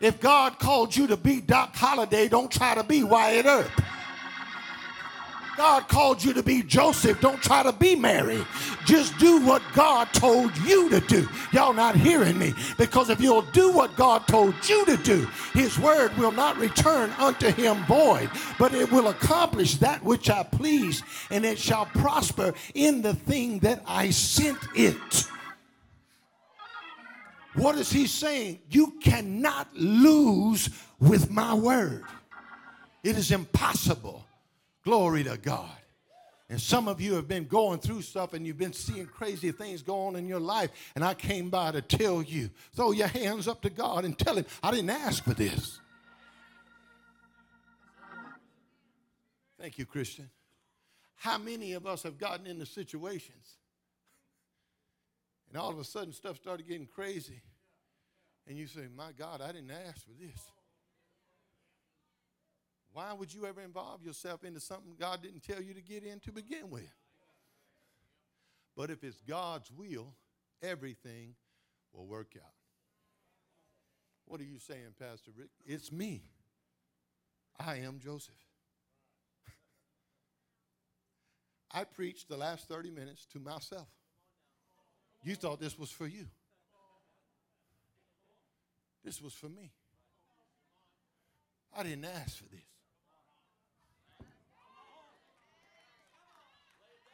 [0.00, 3.70] If God called you to be Doc Holliday, don't try to be Wyatt Earp.
[5.58, 7.20] God called you to be Joseph.
[7.20, 8.46] Don't try to be Mary.
[8.86, 11.28] Just do what God told you to do.
[11.52, 12.54] Y'all not hearing me.
[12.78, 17.10] Because if you'll do what God told you to do, his word will not return
[17.18, 22.54] unto him void, but it will accomplish that which I please, and it shall prosper
[22.74, 25.28] in the thing that I sent it.
[27.58, 28.60] What is he saying?
[28.70, 32.04] You cannot lose with my word.
[33.02, 34.24] It is impossible
[34.88, 35.68] Glory to God.
[36.48, 39.82] And some of you have been going through stuff and you've been seeing crazy things
[39.82, 40.70] go on in your life.
[40.94, 44.34] And I came by to tell you throw your hands up to God and tell
[44.34, 45.78] Him, I didn't ask for this.
[49.60, 50.30] Thank you, Christian.
[51.16, 53.57] How many of us have gotten into situations
[55.48, 57.42] and all of a sudden stuff started getting crazy?
[58.46, 60.40] And you say, My God, I didn't ask for this.
[62.92, 66.20] Why would you ever involve yourself into something God didn't tell you to get in
[66.20, 66.94] to begin with?
[68.76, 70.14] But if it's God's will,
[70.62, 71.34] everything
[71.92, 72.52] will work out.
[74.24, 75.50] What are you saying, Pastor Rick?
[75.66, 76.22] It's me.
[77.58, 78.34] I am Joseph.
[81.72, 83.88] I preached the last 30 minutes to myself.
[85.22, 86.26] You thought this was for you.
[89.04, 89.70] This was for me.
[91.76, 92.60] I didn't ask for this.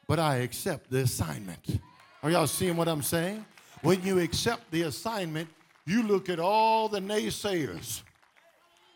[0.07, 1.81] but I accept the assignment.
[2.23, 3.45] Are y'all seeing what I'm saying?
[3.83, 5.49] When you accept the assignment,
[5.87, 8.03] you look at all the naysayers,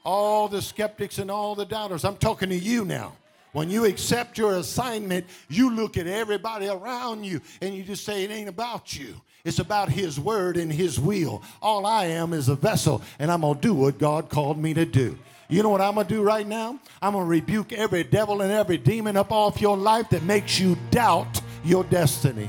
[0.04, 2.04] all the skeptics, and all the doubters.
[2.04, 3.14] I'm talking to you now.
[3.58, 8.22] When you accept your assignment, you look at everybody around you and you just say,
[8.22, 9.16] It ain't about you.
[9.44, 11.42] It's about His word and His will.
[11.60, 14.74] All I am is a vessel, and I'm going to do what God called me
[14.74, 15.18] to do.
[15.48, 16.78] You know what I'm going to do right now?
[17.02, 20.60] I'm going to rebuke every devil and every demon up off your life that makes
[20.60, 22.48] you doubt your destiny.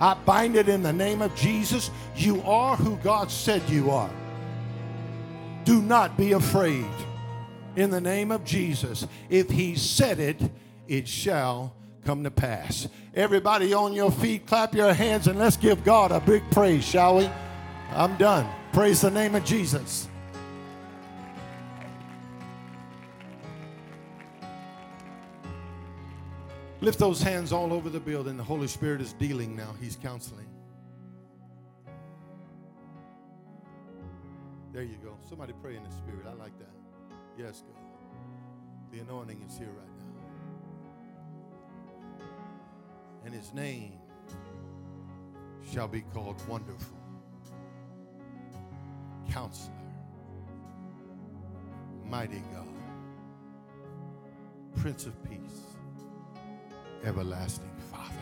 [0.00, 1.92] I bind it in the name of Jesus.
[2.16, 4.10] You are who God said you are.
[5.64, 6.90] Do not be afraid.
[7.76, 10.40] In the name of Jesus, if He said it,
[10.88, 12.88] it shall come to pass.
[13.14, 17.16] Everybody on your feet, clap your hands and let's give God a big praise, shall
[17.18, 17.30] we?
[17.92, 18.48] I'm done.
[18.72, 20.08] Praise the name of Jesus.
[26.80, 28.36] Lift those hands all over the building.
[28.36, 30.46] The Holy Spirit is dealing now, He's counseling.
[34.72, 35.16] There you go.
[35.28, 36.26] Somebody pray in the Spirit.
[36.26, 36.59] I like that.
[37.40, 37.82] Yes, God.
[38.92, 39.86] The anointing is here right
[42.18, 42.26] now.
[43.24, 43.94] And His name
[45.72, 46.98] shall be called Wonderful,
[49.30, 49.72] Counselor,
[52.04, 52.68] Mighty God,
[54.76, 55.38] Prince of Peace
[57.04, 58.12] everlasting Father.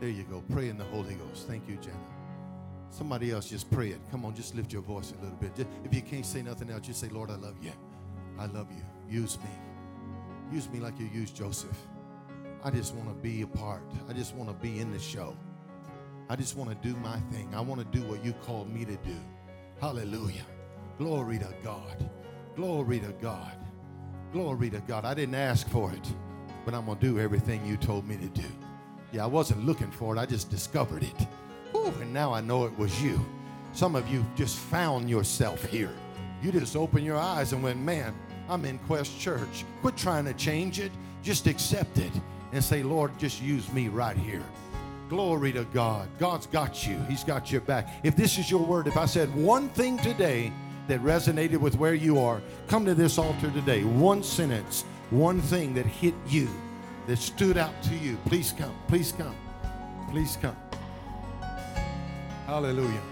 [0.00, 0.42] There you go.
[0.50, 1.46] Pray in the Holy Ghost.
[1.46, 1.96] Thank you, Jenna.
[2.90, 4.00] Somebody else just pray it.
[4.10, 5.66] Come on, just lift your voice a little bit.
[5.84, 7.72] if you can't say nothing else, just say, Lord, I love you.
[8.38, 8.84] I love you.
[9.08, 9.50] Use me.
[10.52, 11.76] Use me like you used Joseph.
[12.64, 13.82] I just want to be a part.
[14.08, 15.36] I just want to be in the show.
[16.28, 17.54] I just want to do my thing.
[17.54, 19.16] I want to do what you called me to do.
[19.80, 20.46] Hallelujah.
[20.98, 22.10] Glory to God.
[22.56, 23.56] Glory to God.
[24.32, 25.04] Glory to God.
[25.04, 26.12] I didn't ask for it
[26.66, 28.48] but I'm going to do everything you told me to do.
[29.12, 31.26] Yeah, I wasn't looking for it, I just discovered it.
[31.74, 33.24] Ooh, and now I know it was you.
[33.72, 35.92] Some of you just found yourself here.
[36.42, 38.14] You just opened your eyes and went, man,
[38.48, 39.64] I'm in Quest Church.
[39.80, 40.92] Quit trying to change it.
[41.22, 42.12] Just accept it
[42.52, 44.42] and say, Lord, just use me right here.
[45.08, 46.08] Glory to God.
[46.18, 46.98] God's got you.
[47.08, 47.88] He's got your back.
[48.02, 50.52] If this is your word, if I said one thing today,
[50.88, 53.84] that resonated with where you are, come to this altar today.
[53.84, 56.48] One sentence, one thing that hit you,
[57.06, 58.16] that stood out to you.
[58.26, 58.74] Please come.
[58.88, 59.34] Please come.
[60.10, 60.56] Please come.
[62.46, 63.02] Hallelujah.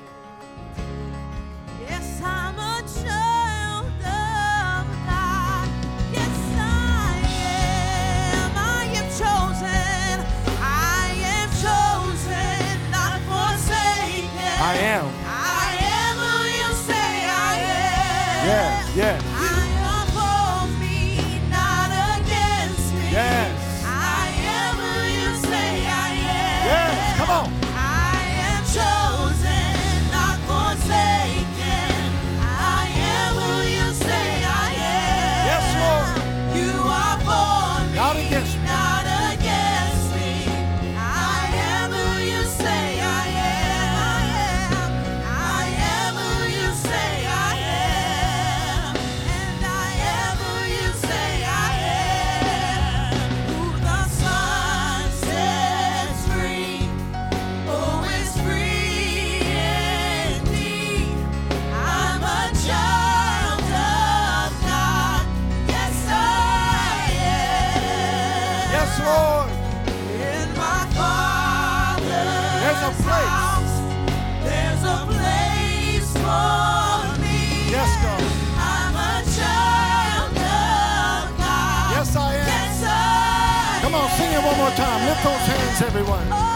[85.74, 86.53] Those everyone.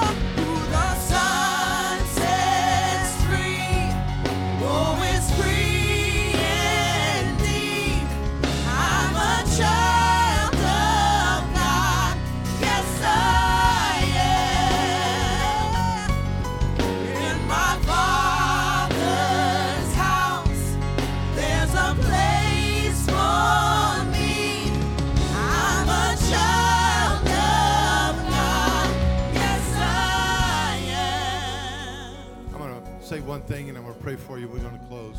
[34.09, 34.49] Pray for you.
[34.49, 35.19] We're going to close.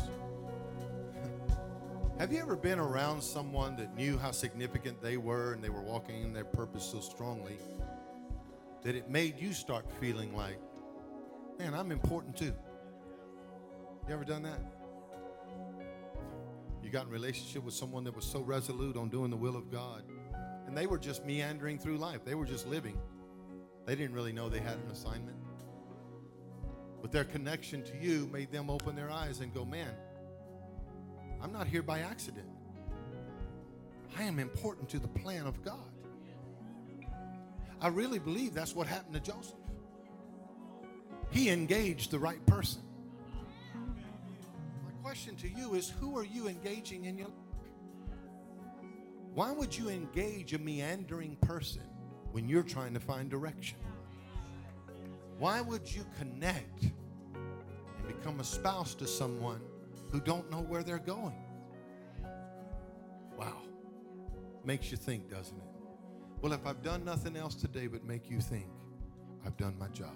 [2.18, 5.80] Have you ever been around someone that knew how significant they were and they were
[5.80, 7.56] walking in their purpose so strongly
[8.82, 10.58] that it made you start feeling like,
[11.56, 12.52] man, I'm important too?
[14.08, 14.60] You ever done that?
[16.82, 19.70] You got in relationship with someone that was so resolute on doing the will of
[19.70, 20.02] God,
[20.66, 22.24] and they were just meandering through life.
[22.24, 22.98] They were just living.
[23.86, 25.36] They didn't really know they had an assignment.
[27.00, 29.92] But their connection to you made them open their eyes and go, man,
[31.42, 32.46] I'm not here by accident.
[34.18, 35.78] I am important to the plan of God.
[37.80, 39.54] I really believe that's what happened to Joseph.
[41.30, 42.82] He engaged the right person.
[44.84, 47.36] My question to you is who are you engaging in your life?
[49.32, 51.82] Why would you engage a meandering person
[52.32, 53.78] when you're trying to find direction?
[55.40, 59.62] Why would you connect and become a spouse to someone
[60.12, 61.42] who don't know where they're going?
[63.38, 63.62] Wow.
[64.66, 65.64] Makes you think, doesn't it?
[66.42, 68.66] Well, if I've done nothing else today but make you think,
[69.46, 70.14] I've done my job.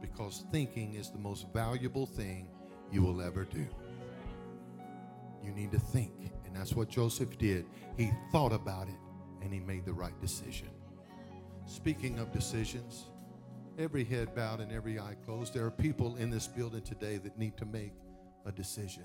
[0.00, 2.46] Because thinking is the most valuable thing
[2.92, 3.66] you will ever do.
[5.42, 6.12] You need to think.
[6.46, 7.66] And that's what Joseph did.
[7.96, 8.94] He thought about it
[9.42, 10.68] and he made the right decision.
[11.66, 13.06] Speaking of decisions,
[13.78, 17.38] every head bowed and every eye closed, there are people in this building today that
[17.38, 17.92] need to make
[18.44, 19.04] a decision.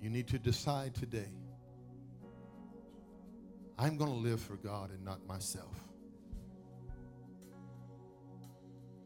[0.00, 1.28] You need to decide today
[3.78, 5.74] I'm going to live for God and not myself.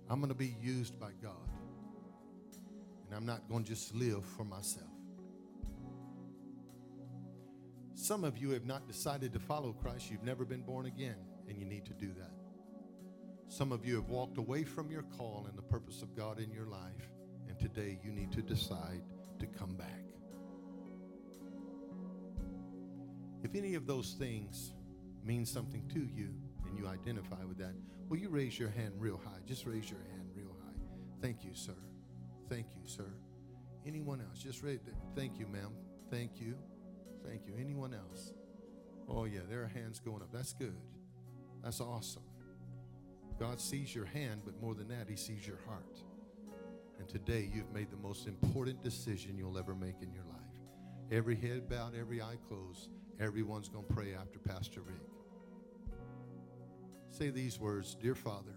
[0.08, 1.34] I'm going to be used by God.
[3.06, 4.86] And I'm not going to just live for myself.
[7.94, 10.10] Some of you have not decided to follow Christ.
[10.10, 11.16] You've never been born again,
[11.50, 12.32] and you need to do that.
[13.48, 16.52] Some of you have walked away from your call and the purpose of God in
[16.52, 17.10] your life,
[17.48, 19.02] and today you need to decide
[19.40, 20.04] to come back.
[23.42, 24.74] If any of those things
[25.24, 26.32] mean something to you
[26.66, 27.74] and you identify with that,
[28.08, 29.40] will you raise your hand real high?
[29.46, 30.78] Just raise your hand real high.
[31.20, 31.74] Thank you, sir.
[32.48, 33.10] Thank you, sir.
[33.84, 34.38] Anyone else?
[34.42, 34.78] Just raise.
[35.16, 35.72] Thank you, ma'am.
[36.10, 36.54] Thank you.
[37.26, 37.54] Thank you.
[37.58, 38.32] Anyone else?
[39.08, 40.28] Oh, yeah, there are hands going up.
[40.32, 40.76] That's good.
[41.62, 42.22] That's awesome.
[43.38, 45.98] God sees your hand, but more than that, He sees your heart.
[46.98, 50.40] And today, you've made the most important decision you'll ever make in your life.
[51.10, 52.90] Every head bowed, every eye closed.
[53.18, 55.00] Everyone's going to pray after Pastor Rick.
[57.10, 58.54] Say these words Dear Father,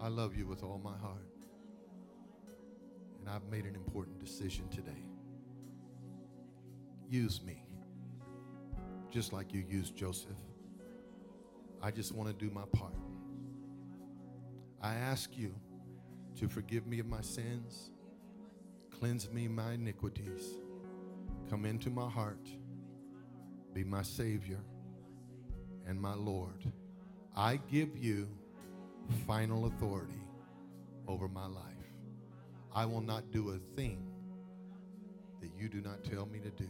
[0.00, 1.26] I love you with all my heart.
[3.20, 5.04] And I've made an important decision today.
[7.08, 7.64] Use me,
[9.10, 10.30] just like you used Joseph.
[11.82, 12.94] I just want to do my part.
[14.82, 15.54] I ask you
[16.38, 17.90] to forgive me of my sins,
[18.90, 20.44] cleanse me of my iniquities,
[21.48, 22.48] come into my heart,
[23.72, 24.60] be my Savior
[25.86, 26.72] and my Lord.
[27.36, 28.28] I give you
[29.26, 30.22] final authority
[31.08, 31.64] over my life.
[32.74, 34.06] I will not do a thing
[35.40, 36.68] that you do not tell me to do,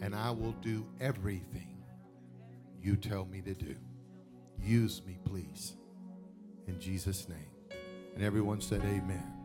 [0.00, 1.76] and I will do everything
[2.80, 3.76] you tell me to do.
[4.62, 5.74] Use me, please.
[6.66, 7.38] In Jesus' name.
[8.14, 9.35] And everyone said, Amen.